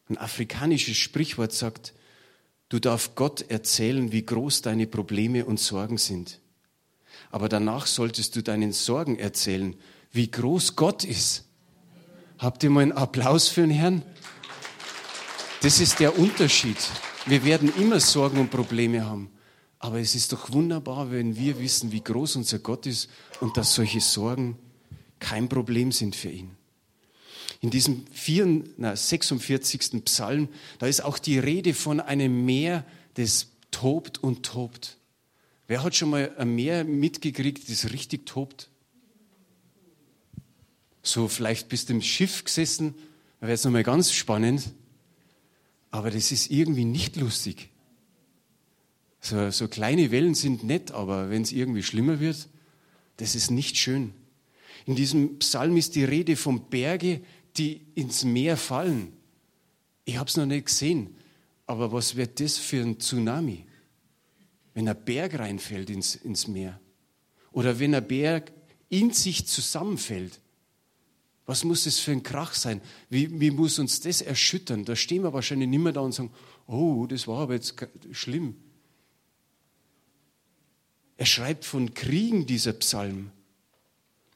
Ein 0.08 0.18
afrikanisches 0.18 0.96
Sprichwort 0.96 1.52
sagt, 1.52 1.94
Du 2.70 2.78
darfst 2.78 3.16
Gott 3.16 3.50
erzählen, 3.50 4.12
wie 4.12 4.24
groß 4.24 4.62
deine 4.62 4.86
Probleme 4.86 5.44
und 5.44 5.58
Sorgen 5.58 5.98
sind. 5.98 6.38
Aber 7.32 7.48
danach 7.48 7.86
solltest 7.86 8.36
du 8.36 8.42
deinen 8.42 8.72
Sorgen 8.72 9.18
erzählen, 9.18 9.74
wie 10.12 10.30
groß 10.30 10.76
Gott 10.76 11.02
ist. 11.02 11.44
Habt 12.38 12.62
ihr 12.62 12.70
mal 12.70 12.82
einen 12.82 12.92
Applaus 12.92 13.48
für 13.48 13.62
den 13.62 13.70
Herrn? 13.70 14.02
Das 15.62 15.80
ist 15.80 15.98
der 15.98 16.16
Unterschied. 16.16 16.78
Wir 17.26 17.44
werden 17.44 17.72
immer 17.76 18.00
Sorgen 18.00 18.38
und 18.38 18.50
Probleme 18.50 19.04
haben. 19.04 19.30
Aber 19.78 19.98
es 19.98 20.14
ist 20.14 20.32
doch 20.32 20.52
wunderbar, 20.52 21.10
wenn 21.10 21.36
wir 21.36 21.58
wissen, 21.58 21.90
wie 21.92 22.02
groß 22.02 22.36
unser 22.36 22.58
Gott 22.58 22.86
ist 22.86 23.08
und 23.40 23.56
dass 23.56 23.74
solche 23.74 24.00
Sorgen 24.00 24.58
kein 25.18 25.48
Problem 25.48 25.90
sind 25.90 26.16
für 26.16 26.30
ihn. 26.30 26.50
In 27.62 27.70
diesem 27.70 28.06
4, 28.12 28.64
na, 28.78 28.96
46. 28.96 30.04
Psalm, 30.04 30.48
da 30.78 30.86
ist 30.86 31.02
auch 31.04 31.18
die 31.18 31.38
Rede 31.38 31.74
von 31.74 32.00
einem 32.00 32.44
Meer, 32.44 32.84
das 33.14 33.48
tobt 33.70 34.18
und 34.18 34.44
tobt. 34.44 34.96
Wer 35.66 35.82
hat 35.82 35.94
schon 35.94 36.10
mal 36.10 36.34
ein 36.36 36.54
Meer 36.54 36.84
mitgekriegt, 36.84 37.70
das 37.70 37.92
richtig 37.92 38.26
tobt? 38.26 38.70
So, 41.02 41.28
vielleicht 41.28 41.68
bist 41.68 41.88
du 41.88 41.94
im 41.94 42.02
Schiff 42.02 42.44
gesessen, 42.44 42.94
da 43.40 43.46
wäre 43.46 43.54
es 43.54 43.64
nochmal 43.64 43.84
ganz 43.84 44.12
spannend. 44.12 44.70
Aber 45.90 46.10
das 46.10 46.32
ist 46.32 46.50
irgendwie 46.50 46.84
nicht 46.84 47.16
lustig. 47.16 47.70
So, 49.20 49.50
so 49.50 49.68
kleine 49.68 50.10
Wellen 50.10 50.34
sind 50.34 50.64
nett, 50.64 50.92
aber 50.92 51.30
wenn 51.30 51.42
es 51.42 51.52
irgendwie 51.52 51.82
schlimmer 51.82 52.20
wird, 52.20 52.48
das 53.18 53.34
ist 53.34 53.50
nicht 53.50 53.76
schön. 53.76 54.14
In 54.86 54.94
diesem 54.94 55.38
Psalm 55.38 55.76
ist 55.76 55.94
die 55.94 56.04
Rede 56.04 56.36
vom 56.36 56.70
Berge, 56.70 57.20
die 57.56 57.82
ins 57.94 58.24
Meer 58.24 58.56
fallen. 58.56 59.12
Ich 60.04 60.16
habe 60.16 60.28
es 60.28 60.36
noch 60.36 60.46
nicht 60.46 60.66
gesehen, 60.66 61.14
aber 61.66 61.92
was 61.92 62.16
wird 62.16 62.40
das 62.40 62.56
für 62.56 62.82
ein 62.82 62.98
Tsunami? 62.98 63.66
Wenn 64.72 64.88
ein 64.88 65.04
Berg 65.04 65.38
reinfällt 65.38 65.90
ins, 65.90 66.14
ins 66.14 66.48
Meer 66.48 66.80
oder 67.52 67.78
wenn 67.78 67.94
ein 67.94 68.06
Berg 68.06 68.52
in 68.88 69.12
sich 69.12 69.46
zusammenfällt. 69.46 70.40
Was 71.50 71.64
muss 71.64 71.82
das 71.82 71.98
für 71.98 72.12
ein 72.12 72.22
Krach 72.22 72.54
sein? 72.54 72.80
Wie, 73.08 73.40
wie 73.40 73.50
muss 73.50 73.80
uns 73.80 73.98
das 73.98 74.22
erschüttern? 74.22 74.84
Da 74.84 74.94
stehen 74.94 75.24
wir 75.24 75.32
wahrscheinlich 75.32 75.68
nicht 75.68 75.80
mehr 75.80 75.92
da 75.92 76.00
und 76.00 76.12
sagen, 76.12 76.32
oh, 76.68 77.06
das 77.08 77.26
war 77.26 77.40
aber 77.40 77.54
jetzt 77.54 77.74
schlimm. 78.12 78.54
Er 81.16 81.26
schreibt 81.26 81.64
von 81.64 81.92
Kriegen, 81.92 82.46
dieser 82.46 82.72
Psalm. 82.74 83.32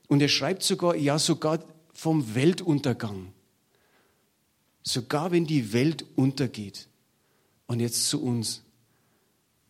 Und 0.09 0.23
er 0.23 0.29
schreibt 0.29 0.65
sogar, 0.65 0.97
ja, 0.97 1.21
sogar 1.21 1.65
vom 1.93 2.35
Weltuntergang. 2.35 3.33
Sogar 4.83 5.31
wenn 5.31 5.47
die 5.47 5.73
Welt 5.73 6.05
untergeht. 6.17 6.89
Und 7.69 7.79
jetzt 7.79 8.09
zu 8.09 8.25
uns. 8.25 8.65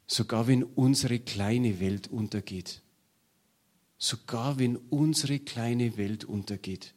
Sogar 0.06 0.46
wenn 0.46 0.62
unsere 0.62 1.18
kleine 1.18 1.78
Welt 1.78 2.08
untergeht. 2.08 2.80
Sogar 3.98 4.58
wenn 4.58 4.76
unsere 4.88 5.40
kleine 5.40 5.98
Welt 5.98 6.24
untergeht. 6.24 6.94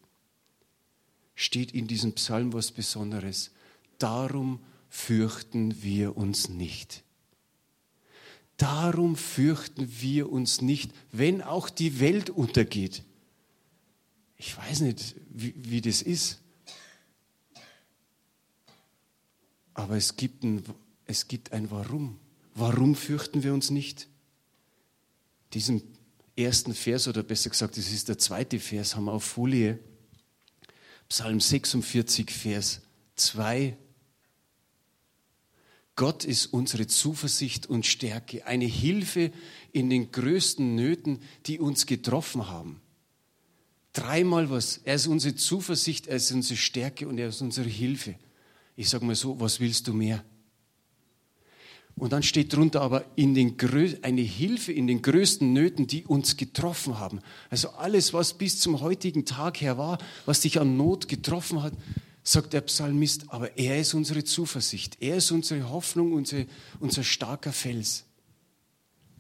Steht 1.37 1.71
in 1.71 1.87
diesem 1.87 2.11
Psalm 2.15 2.51
was 2.51 2.73
Besonderes. 2.73 3.51
Darum 3.97 4.59
fürchten 4.89 5.81
wir 5.81 6.17
uns 6.17 6.49
nicht. 6.49 7.05
Darum 8.57 9.15
fürchten 9.15 9.87
wir 10.01 10.29
uns 10.29 10.61
nicht, 10.61 10.91
wenn 11.13 11.41
auch 11.41 11.69
die 11.69 12.01
Welt 12.01 12.29
untergeht 12.29 13.03
ich 14.37 14.55
weiß 14.55 14.81
nicht, 14.81 15.15
wie, 15.29 15.53
wie 15.57 15.81
das 15.81 16.01
ist. 16.01 16.39
Aber 19.73 19.95
es 19.97 20.15
gibt, 20.15 20.43
ein, 20.43 20.63
es 21.05 21.27
gibt 21.27 21.51
ein 21.51 21.69
Warum. 21.71 22.19
Warum 22.53 22.95
fürchten 22.95 23.43
wir 23.43 23.53
uns 23.53 23.69
nicht? 23.69 24.07
Diesen 25.53 25.81
ersten 26.35 26.73
Vers, 26.73 27.07
oder 27.07 27.23
besser 27.23 27.49
gesagt, 27.49 27.77
das 27.77 27.91
ist 27.91 28.09
der 28.09 28.17
zweite 28.17 28.59
Vers, 28.59 28.95
haben 28.95 29.05
wir 29.05 29.13
auf 29.13 29.23
Folie. 29.23 29.79
Psalm 31.09 31.39
46, 31.39 32.31
Vers 32.31 32.81
2. 33.15 33.77
Gott 35.95 36.25
ist 36.25 36.47
unsere 36.47 36.85
Zuversicht 36.85 37.65
und 37.65 37.85
Stärke, 37.85 38.45
eine 38.45 38.65
Hilfe 38.65 39.31
in 39.71 39.89
den 39.89 40.11
größten 40.11 40.75
Nöten, 40.75 41.19
die 41.47 41.59
uns 41.59 41.85
getroffen 41.85 42.49
haben. 42.49 42.81
Dreimal 43.93 44.49
was. 44.51 44.79
Er 44.83 44.95
ist 44.95 45.07
unsere 45.07 45.35
Zuversicht, 45.35 46.05
er 46.05 46.17
ist 46.17 46.31
unsere 46.31 46.57
Stärke 46.57 47.07
und 47.07 47.17
er 47.17 47.29
ist 47.29 47.41
unsere 47.41 47.67
Hilfe. 47.67 48.15
Ich 48.75 48.89
sage 48.89 49.05
mal 49.05 49.15
so, 49.15 49.39
was 49.39 49.59
willst 49.59 49.87
du 49.87 49.93
mehr? 49.93 50.23
Und 51.97 52.13
dann 52.13 52.21
steht 52.21 52.53
drunter 52.53 52.81
aber 52.81 53.05
in 53.15 53.33
den 53.33 53.57
eine 54.03 54.21
Hilfe 54.21 54.71
in 54.71 54.85
den 54.85 55.01
größten 55.01 55.51
Nöten, 55.51 55.87
die 55.87 56.05
uns 56.05 56.37
getroffen 56.37 56.99
haben. 56.99 57.21
Also 57.49 57.69
alles, 57.69 58.13
was 58.13 58.35
bis 58.35 58.59
zum 58.59 58.81
heutigen 58.81 59.25
Tag 59.25 59.61
her 59.61 59.79
war, 59.79 59.97
was 60.25 60.41
dich 60.41 60.61
an 60.61 60.77
Not 60.77 61.07
getroffen 61.07 61.63
hat, 61.63 61.73
sagt 62.23 62.53
der 62.53 62.61
Psalmist, 62.61 63.31
aber 63.31 63.57
er 63.57 63.79
ist 63.79 63.95
unsere 63.95 64.23
Zuversicht, 64.23 64.97
er 64.99 65.17
ist 65.17 65.31
unsere 65.31 65.69
Hoffnung, 65.69 66.13
unser, 66.13 66.45
unser 66.79 67.03
starker 67.03 67.51
Fels. 67.53 68.05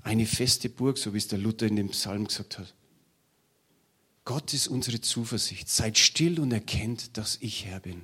eine 0.03 0.25
feste 0.25 0.69
Burg, 0.69 0.97
so 0.97 1.13
wie 1.13 1.17
es 1.17 1.27
der 1.27 1.39
Luther 1.39 1.65
in 1.65 1.75
dem 1.75 1.89
Psalm 1.89 2.27
gesagt 2.27 2.59
hat. 2.59 2.73
Gott 4.23 4.53
ist 4.53 4.67
unsere 4.67 5.01
Zuversicht. 5.01 5.69
Seid 5.69 5.97
still 5.97 6.39
und 6.39 6.51
erkennt, 6.51 7.17
dass 7.17 7.37
ich 7.41 7.65
Herr 7.65 7.79
bin. 7.79 8.03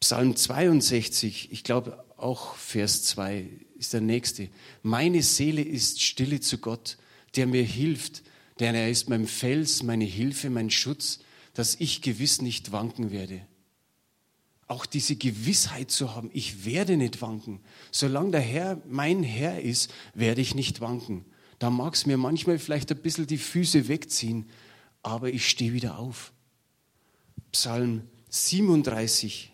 Psalm 0.00 0.34
62, 0.34 1.52
ich 1.52 1.64
glaube 1.64 2.04
auch 2.18 2.56
Vers 2.56 3.04
2 3.04 3.48
ist 3.78 3.92
der 3.92 4.00
nächste. 4.00 4.48
Meine 4.82 5.22
Seele 5.22 5.62
ist 5.62 6.02
stille 6.02 6.40
zu 6.40 6.58
Gott, 6.58 6.98
der 7.36 7.46
mir 7.46 7.62
hilft, 7.62 8.22
denn 8.60 8.74
er 8.74 8.90
ist 8.90 9.08
mein 9.08 9.26
Fels, 9.26 9.82
meine 9.82 10.04
Hilfe, 10.04 10.50
mein 10.50 10.70
Schutz, 10.70 11.20
dass 11.54 11.76
ich 11.76 12.02
gewiss 12.02 12.42
nicht 12.42 12.72
wanken 12.72 13.10
werde. 13.10 13.46
Auch 14.66 14.84
diese 14.84 15.16
Gewissheit 15.16 15.90
zu 15.90 16.14
haben, 16.14 16.30
ich 16.34 16.64
werde 16.64 16.96
nicht 16.96 17.22
wanken. 17.22 17.60
Solange 17.90 18.32
der 18.32 18.40
Herr 18.40 18.82
mein 18.86 19.22
Herr 19.22 19.62
ist, 19.62 19.90
werde 20.14 20.40
ich 20.40 20.54
nicht 20.54 20.80
wanken. 20.80 21.24
Da 21.58 21.70
mag 21.70 21.94
es 21.94 22.04
mir 22.04 22.18
manchmal 22.18 22.58
vielleicht 22.58 22.90
ein 22.90 22.98
bisschen 22.98 23.26
die 23.26 23.38
Füße 23.38 23.88
wegziehen, 23.88 24.50
aber 25.02 25.30
ich 25.30 25.48
stehe 25.48 25.72
wieder 25.72 25.98
auf. 25.98 26.32
Psalm 27.52 28.02
37, 28.28 29.52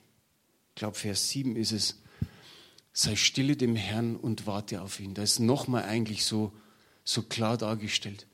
ich 0.70 0.74
glaube 0.74 0.96
Vers 0.96 1.28
7 1.28 1.56
ist 1.56 1.72
es, 1.72 2.02
sei 2.94 3.16
stille 3.16 3.56
dem 3.56 3.76
Herrn 3.76 4.16
und 4.16 4.46
warte 4.46 4.80
auf 4.80 5.00
ihn. 5.00 5.12
Da 5.12 5.22
ist 5.22 5.40
nochmal 5.40 5.82
eigentlich 5.82 6.24
so, 6.24 6.52
so 7.02 7.22
klar 7.22 7.58
dargestellt. 7.58 8.26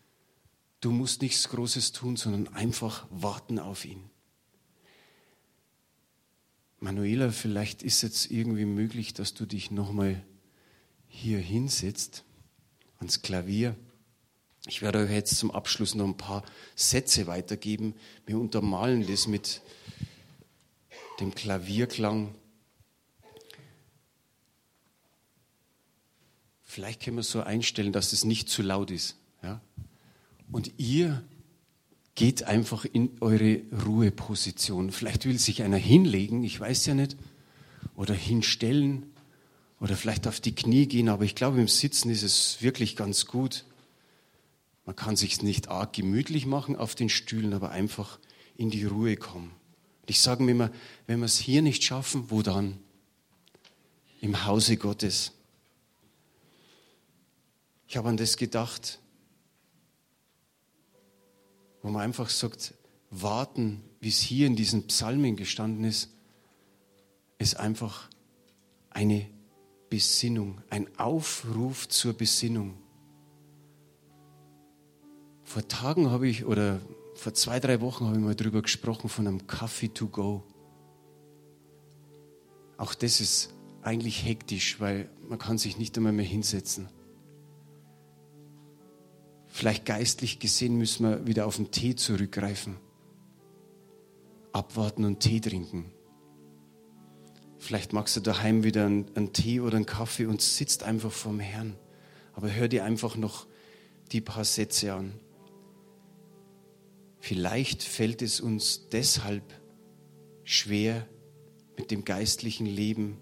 Du 0.80 0.90
musst 0.92 1.22
nichts 1.22 1.48
Großes 1.48 1.92
tun, 1.92 2.16
sondern 2.16 2.54
einfach 2.54 3.06
warten 3.10 3.58
auf 3.58 3.84
ihn. 3.84 4.02
Manuela, 6.78 7.30
vielleicht 7.30 7.82
ist 7.82 8.02
jetzt 8.02 8.30
irgendwie 8.30 8.66
möglich, 8.66 9.12
dass 9.12 9.34
du 9.34 9.46
dich 9.46 9.70
nochmal 9.70 10.22
hier 11.08 11.38
hinsetzt 11.38 12.24
ans 12.98 13.22
Klavier. 13.22 13.74
Ich 14.66 14.82
werde 14.82 14.98
euch 14.98 15.10
jetzt 15.10 15.36
zum 15.38 15.50
Abschluss 15.50 15.94
noch 15.94 16.06
ein 16.06 16.16
paar 16.16 16.44
Sätze 16.76 17.26
weitergeben. 17.26 17.94
Wir 18.26 18.38
untermalen 18.38 19.06
das 19.06 19.26
mit 19.26 19.62
dem 21.18 21.34
Klavierklang. 21.34 22.34
Vielleicht 26.80 27.02
können 27.02 27.18
wir 27.18 27.20
es 27.20 27.30
so 27.30 27.42
einstellen, 27.42 27.92
dass 27.92 28.14
es 28.14 28.24
nicht 28.24 28.48
zu 28.48 28.62
laut 28.62 28.90
ist. 28.90 29.16
Ja? 29.42 29.60
Und 30.50 30.72
ihr 30.78 31.22
geht 32.14 32.44
einfach 32.44 32.86
in 32.86 33.10
eure 33.20 33.60
Ruheposition. 33.84 34.90
Vielleicht 34.90 35.26
will 35.26 35.38
sich 35.38 35.62
einer 35.62 35.76
hinlegen, 35.76 36.42
ich 36.42 36.58
weiß 36.58 36.86
ja 36.86 36.94
nicht, 36.94 37.18
oder 37.96 38.14
hinstellen 38.14 39.12
oder 39.78 39.94
vielleicht 39.94 40.26
auf 40.26 40.40
die 40.40 40.54
Knie 40.54 40.86
gehen, 40.86 41.10
aber 41.10 41.24
ich 41.24 41.34
glaube, 41.34 41.60
im 41.60 41.68
Sitzen 41.68 42.08
ist 42.08 42.22
es 42.22 42.62
wirklich 42.62 42.96
ganz 42.96 43.26
gut. 43.26 43.66
Man 44.86 44.96
kann 44.96 45.16
sich 45.16 45.42
nicht 45.42 45.68
arg 45.68 45.92
gemütlich 45.92 46.46
machen 46.46 46.76
auf 46.76 46.94
den 46.94 47.10
Stühlen, 47.10 47.52
aber 47.52 47.72
einfach 47.72 48.18
in 48.56 48.70
die 48.70 48.86
Ruhe 48.86 49.18
kommen. 49.18 49.50
Und 50.00 50.08
ich 50.08 50.22
sage 50.22 50.42
mir 50.42 50.52
immer, 50.52 50.70
wenn 51.06 51.18
wir 51.18 51.26
es 51.26 51.36
hier 51.36 51.60
nicht 51.60 51.84
schaffen, 51.84 52.30
wo 52.30 52.40
dann? 52.40 52.78
Im 54.22 54.46
Hause 54.46 54.78
Gottes. 54.78 55.32
Ich 57.90 57.96
habe 57.96 58.08
an 58.08 58.16
das 58.16 58.36
gedacht, 58.36 59.00
wo 61.82 61.90
man 61.90 62.02
einfach 62.02 62.30
sagt, 62.30 62.74
warten, 63.10 63.82
wie 63.98 64.10
es 64.10 64.20
hier 64.20 64.46
in 64.46 64.54
diesen 64.54 64.86
Psalmen 64.86 65.34
gestanden 65.34 65.82
ist, 65.82 66.08
ist 67.38 67.56
einfach 67.58 68.08
eine 68.90 69.26
Besinnung, 69.88 70.60
ein 70.70 70.86
Aufruf 71.00 71.88
zur 71.88 72.12
Besinnung. 72.12 72.78
Vor 75.42 75.66
Tagen 75.66 76.12
habe 76.12 76.28
ich, 76.28 76.44
oder 76.44 76.80
vor 77.16 77.34
zwei, 77.34 77.58
drei 77.58 77.80
Wochen 77.80 78.06
habe 78.06 78.18
ich 78.18 78.22
mal 78.22 78.36
drüber 78.36 78.62
gesprochen, 78.62 79.08
von 79.08 79.26
einem 79.26 79.48
Coffee 79.48 79.88
to 79.88 80.06
go. 80.06 80.44
Auch 82.76 82.94
das 82.94 83.20
ist 83.20 83.52
eigentlich 83.82 84.24
hektisch, 84.24 84.78
weil 84.78 85.10
man 85.28 85.40
kann 85.40 85.58
sich 85.58 85.76
nicht 85.76 85.96
einmal 85.96 86.12
mehr 86.12 86.24
hinsetzen. 86.24 86.88
Vielleicht 89.50 89.84
geistlich 89.84 90.38
gesehen 90.38 90.78
müssen 90.78 91.06
wir 91.08 91.26
wieder 91.26 91.46
auf 91.46 91.56
den 91.56 91.70
Tee 91.70 91.96
zurückgreifen. 91.96 92.76
Abwarten 94.52 95.04
und 95.04 95.20
Tee 95.20 95.40
trinken. 95.40 95.92
Vielleicht 97.58 97.92
magst 97.92 98.16
du 98.16 98.20
daheim 98.20 98.64
wieder 98.64 98.86
einen, 98.86 99.06
einen 99.14 99.32
Tee 99.32 99.60
oder 99.60 99.76
einen 99.76 99.86
Kaffee 99.86 100.26
und 100.26 100.40
sitzt 100.40 100.84
einfach 100.84 101.12
vorm 101.12 101.40
Herrn. 101.40 101.76
Aber 102.32 102.50
hör 102.50 102.68
dir 102.68 102.84
einfach 102.84 103.16
noch 103.16 103.46
die 104.12 104.20
paar 104.20 104.44
Sätze 104.44 104.94
an. 104.94 105.12
Vielleicht 107.18 107.82
fällt 107.82 108.22
es 108.22 108.40
uns 108.40 108.88
deshalb 108.88 109.44
schwer 110.44 111.06
mit 111.76 111.90
dem 111.90 112.04
geistlichen 112.04 112.66
Leben, 112.66 113.18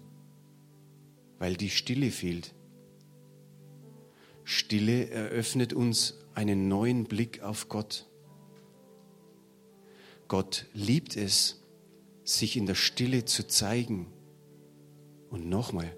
weil 1.37 1.57
die 1.57 1.69
Stille 1.69 2.11
fehlt. 2.11 2.53
Stille 4.51 5.11
eröffnet 5.11 5.73
uns 5.73 6.15
einen 6.33 6.67
neuen 6.67 7.03
Blick 7.03 7.43
auf 7.43 7.69
Gott. 7.69 8.07
Gott 10.27 10.65
liebt 10.73 11.15
es, 11.15 11.61
sich 12.23 12.57
in 12.57 12.65
der 12.65 12.73
Stille 12.73 13.25
zu 13.25 13.45
zeigen. 13.45 14.07
Und 15.29 15.47
nochmal, 15.47 15.95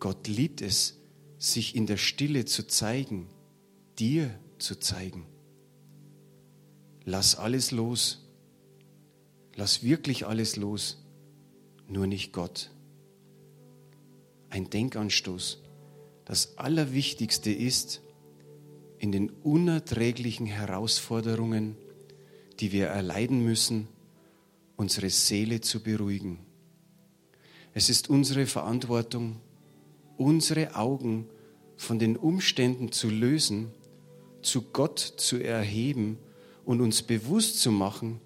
Gott 0.00 0.28
liebt 0.28 0.60
es, 0.60 1.00
sich 1.38 1.74
in 1.74 1.86
der 1.86 1.96
Stille 1.96 2.44
zu 2.44 2.66
zeigen, 2.66 3.26
dir 3.98 4.38
zu 4.58 4.78
zeigen. 4.78 5.24
Lass 7.06 7.36
alles 7.36 7.70
los. 7.70 8.28
Lass 9.56 9.82
wirklich 9.82 10.26
alles 10.26 10.56
los, 10.56 11.02
nur 11.88 12.06
nicht 12.06 12.34
Gott. 12.34 12.70
Ein 14.50 14.68
Denkanstoß. 14.68 15.63
Das 16.24 16.56
Allerwichtigste 16.56 17.50
ist, 17.50 18.00
in 18.98 19.12
den 19.12 19.30
unerträglichen 19.30 20.46
Herausforderungen, 20.46 21.76
die 22.60 22.72
wir 22.72 22.86
erleiden 22.86 23.44
müssen, 23.44 23.88
unsere 24.76 25.10
Seele 25.10 25.60
zu 25.60 25.82
beruhigen. 25.82 26.38
Es 27.74 27.90
ist 27.90 28.08
unsere 28.08 28.46
Verantwortung, 28.46 29.40
unsere 30.16 30.76
Augen 30.76 31.28
von 31.76 31.98
den 31.98 32.16
Umständen 32.16 32.92
zu 32.92 33.10
lösen, 33.10 33.72
zu 34.42 34.62
Gott 34.62 34.98
zu 34.98 35.38
erheben 35.38 36.18
und 36.64 36.80
uns 36.80 37.02
bewusst 37.02 37.60
zu 37.60 37.72
machen, 37.72 38.20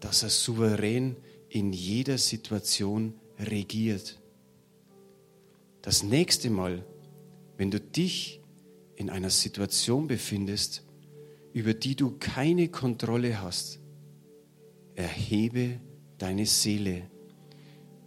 dass 0.00 0.22
er 0.22 0.30
souverän 0.30 1.16
in 1.48 1.72
jeder 1.72 2.18
Situation 2.18 3.14
regiert. 3.38 4.18
Das 5.82 6.02
nächste 6.02 6.50
Mal, 6.50 6.84
wenn 7.56 7.70
du 7.70 7.80
dich 7.80 8.40
in 8.96 9.10
einer 9.10 9.30
Situation 9.30 10.06
befindest, 10.06 10.84
über 11.52 11.74
die 11.74 11.96
du 11.96 12.16
keine 12.18 12.68
Kontrolle 12.68 13.40
hast, 13.40 13.80
erhebe 14.94 15.80
deine 16.18 16.46
Seele 16.46 17.10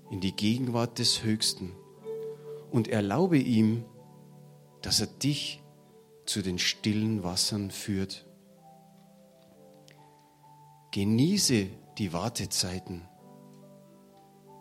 in 0.10 0.22
die 0.22 0.36
Gegenwart 0.36 1.00
des 1.00 1.24
Höchsten 1.24 1.74
und 2.72 2.88
erlaube 2.88 3.38
ihm, 3.38 3.86
dass 4.82 5.00
er 5.00 5.08
dich 5.08 5.62
zu 6.26 6.42
den 6.42 6.60
stillen 6.60 7.24
Wassern 7.24 7.72
führt. 7.72 8.26
Genieße 10.92 11.68
die 11.98 12.14
Wartezeiten, 12.14 13.02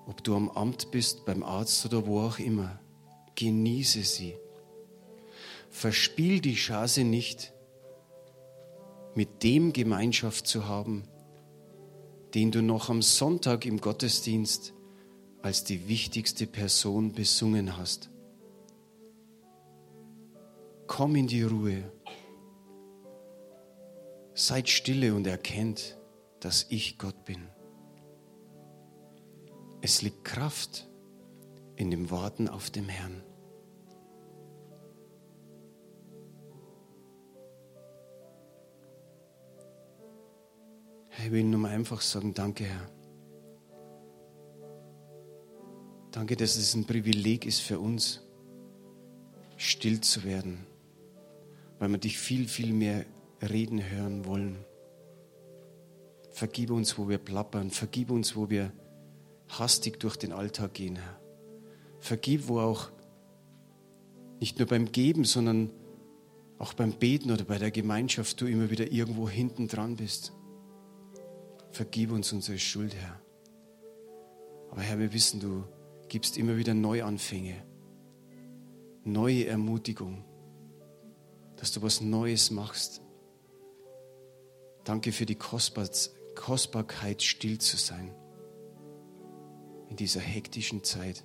ob 0.07 0.23
du 0.23 0.37
am 0.37 0.51
Amt 0.51 0.91
bist, 0.91 1.25
beim 1.25 1.43
Arzt 1.43 1.85
oder 1.87 2.07
wo 2.07 2.21
auch 2.21 2.39
immer. 2.39 2.81
Genieße 3.35 4.03
sie. 4.03 4.37
Verspiel 5.71 6.41
die 6.41 6.55
Chance 6.55 7.05
nicht, 7.05 7.53
mit 9.15 9.43
dem 9.43 9.73
Gemeinschaft 9.73 10.47
zu 10.47 10.69
haben, 10.69 11.05
den 12.35 12.51
du 12.51 12.63
noch 12.63 12.91
am 12.91 13.03
Sonntag 13.03 13.65
im 13.65 13.81
Gottesdienst 13.81 14.75
als 15.43 15.65
die 15.65 15.89
wichtigste 15.89 16.47
Person 16.47 17.13
besungen 17.13 17.77
hast. 17.77 18.11
Komm 20.87 21.17
in 21.17 21.27
die 21.27 21.43
Ruhe. 21.43 21.91
Seid 24.35 24.69
stille 24.69 25.15
und 25.15 25.27
erkennt, 25.27 25.99
dass 26.41 26.67
ich 26.69 26.99
Gott 26.99 27.25
bin. 27.25 27.49
Es 29.81 30.03
liegt 30.03 30.25
Kraft 30.25 30.89
in 31.77 31.91
dem 31.91 32.11
Warten 32.11 32.49
auf 32.49 32.71
dem 32.71 32.89
Herrn. 32.89 33.23
Ich 41.25 41.33
will 41.33 41.45
nur 41.45 41.69
einfach 41.69 42.01
sagen, 42.01 42.35
danke 42.35 42.65
Herr. 42.65 42.91
Danke, 46.13 46.37
dass 46.37 46.57
es 46.57 46.75
ein 46.75 46.85
Privileg 46.85 47.47
ist 47.47 47.61
für 47.61 47.79
uns, 47.79 48.23
still 49.57 50.01
zu 50.01 50.25
werden. 50.25 50.67
weil 51.79 51.91
wir 51.91 51.99
dich 51.99 52.19
viel, 52.19 52.49
viel 52.49 52.73
mehr 52.73 53.05
reden 53.43 53.83
hören 53.91 54.25
wollen. 54.25 54.65
Vergib 56.31 56.71
uns, 56.71 56.99
wo 56.99 57.09
wir 57.09 57.19
plappern. 57.19 57.71
Vergib 57.71 58.11
uns, 58.11 58.37
wo 58.37 58.51
wir 58.51 58.73
hastig 59.49 60.01
durch 60.01 60.17
den 60.17 60.33
Alltag 60.33 60.75
gehen, 60.75 60.97
Herr. 60.97 61.21
Vergib, 61.99 62.49
wo 62.49 62.61
auch 62.61 62.91
nicht 64.41 64.59
nur 64.59 64.69
beim 64.69 64.93
Geben, 64.93 65.25
sondern 65.25 65.71
auch 66.59 66.75
beim 66.75 66.93
Beten 66.93 67.31
oder 67.31 67.45
bei 67.45 67.59
der 67.59 67.71
Gemeinschaft 67.71 68.41
du 68.41 68.47
immer 68.47 68.71
wieder 68.71 68.91
irgendwo 68.91 69.29
hinten 69.29 69.69
dran 69.69 69.97
bist. 69.97 70.33
Vergib 71.77 72.11
uns 72.11 72.33
unsere 72.33 72.59
Schuld, 72.59 72.95
Herr. 72.95 73.21
Aber 74.71 74.81
Herr, 74.81 74.99
wir 74.99 75.13
wissen, 75.13 75.41
du 75.41 75.63
gibst 76.09 76.39
immer 76.39 76.57
wieder 76.57 76.73
Neuanfänge, 76.73 77.55
neue 79.05 79.45
Ermutigung, 79.45 80.25
dass 81.57 81.73
du 81.73 81.83
was 81.83 82.01
Neues 82.01 82.51
machst. 82.51 83.03
Danke 84.85 85.13
für 85.13 85.27
die 85.27 85.35
Kostbarkeit, 85.35 87.23
still 87.23 87.59
zu 87.59 87.77
sein 87.77 88.11
in 89.91 89.97
dieser 89.97 90.21
hektischen 90.21 90.83
Zeit. 90.83 91.25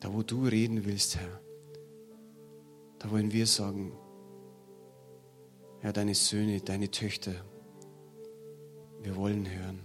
Da, 0.00 0.14
wo 0.14 0.22
du 0.22 0.46
reden 0.46 0.86
willst, 0.86 1.16
Herr, 1.16 1.40
da 3.00 3.10
wollen 3.10 3.32
wir 3.32 3.46
sagen, 3.46 3.92
Herr, 5.80 5.92
deine 5.92 6.14
Söhne, 6.14 6.62
deine 6.62 6.90
Töchter, 6.90 7.34
wir 9.04 9.16
wollen 9.16 9.48
hören. 9.48 9.80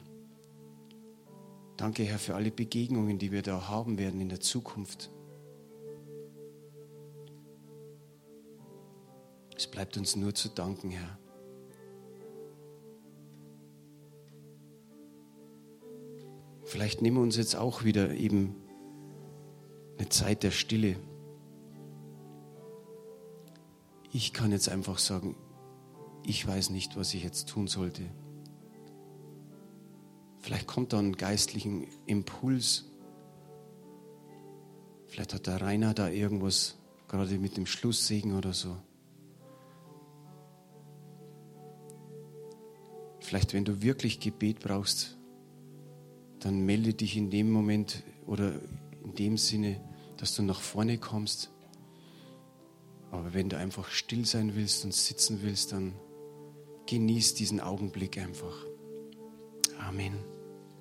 Danke, 1.75 2.03
Herr, 2.03 2.19
für 2.19 2.35
alle 2.35 2.51
Begegnungen, 2.51 3.19
die 3.19 3.31
wir 3.31 3.41
da 3.41 3.67
haben 3.67 3.97
werden 3.97 4.21
in 4.21 4.29
der 4.29 4.39
Zukunft. 4.39 5.11
Es 9.55 9.67
bleibt 9.67 9.97
uns 9.97 10.15
nur 10.15 10.33
zu 10.33 10.49
danken, 10.49 10.89
Herr. 10.89 11.19
Vielleicht 16.63 17.01
nehmen 17.01 17.17
wir 17.17 17.23
uns 17.23 17.35
jetzt 17.35 17.55
auch 17.55 17.83
wieder 17.83 18.11
eben 18.11 18.55
eine 19.97 20.07
Zeit 20.07 20.43
der 20.43 20.51
Stille. 20.51 20.95
Ich 24.11 24.33
kann 24.33 24.51
jetzt 24.51 24.69
einfach 24.69 24.97
sagen, 24.97 25.35
ich 26.25 26.47
weiß 26.47 26.69
nicht, 26.69 26.95
was 26.95 27.13
ich 27.13 27.23
jetzt 27.23 27.49
tun 27.49 27.67
sollte. 27.67 28.03
Vielleicht 30.49 30.65
kommt 30.65 30.93
da 30.93 30.97
ein 30.97 31.15
geistlichen 31.15 31.85
Impuls. 32.07 32.85
Vielleicht 35.05 35.35
hat 35.35 35.45
der 35.45 35.61
Rainer 35.61 35.93
da 35.93 36.09
irgendwas, 36.09 36.75
gerade 37.07 37.37
mit 37.37 37.55
dem 37.55 37.67
Schlusssegen 37.67 38.35
oder 38.35 38.51
so. 38.53 38.75
Vielleicht, 43.19 43.53
wenn 43.53 43.63
du 43.63 43.83
wirklich 43.83 44.19
Gebet 44.19 44.59
brauchst, 44.59 45.19
dann 46.39 46.65
melde 46.65 46.95
dich 46.95 47.15
in 47.15 47.29
dem 47.29 47.51
Moment 47.51 48.01
oder 48.25 48.55
in 49.03 49.13
dem 49.13 49.37
Sinne, 49.37 49.79
dass 50.17 50.33
du 50.33 50.41
nach 50.41 50.61
vorne 50.61 50.97
kommst. 50.97 51.51
Aber 53.11 53.35
wenn 53.35 53.49
du 53.49 53.57
einfach 53.59 53.91
still 53.91 54.25
sein 54.25 54.55
willst 54.55 54.83
und 54.83 54.95
sitzen 54.95 55.43
willst, 55.43 55.73
dann 55.73 55.93
genieß 56.87 57.35
diesen 57.35 57.59
Augenblick 57.59 58.17
einfach. 58.17 58.65
Amen. 59.77 60.38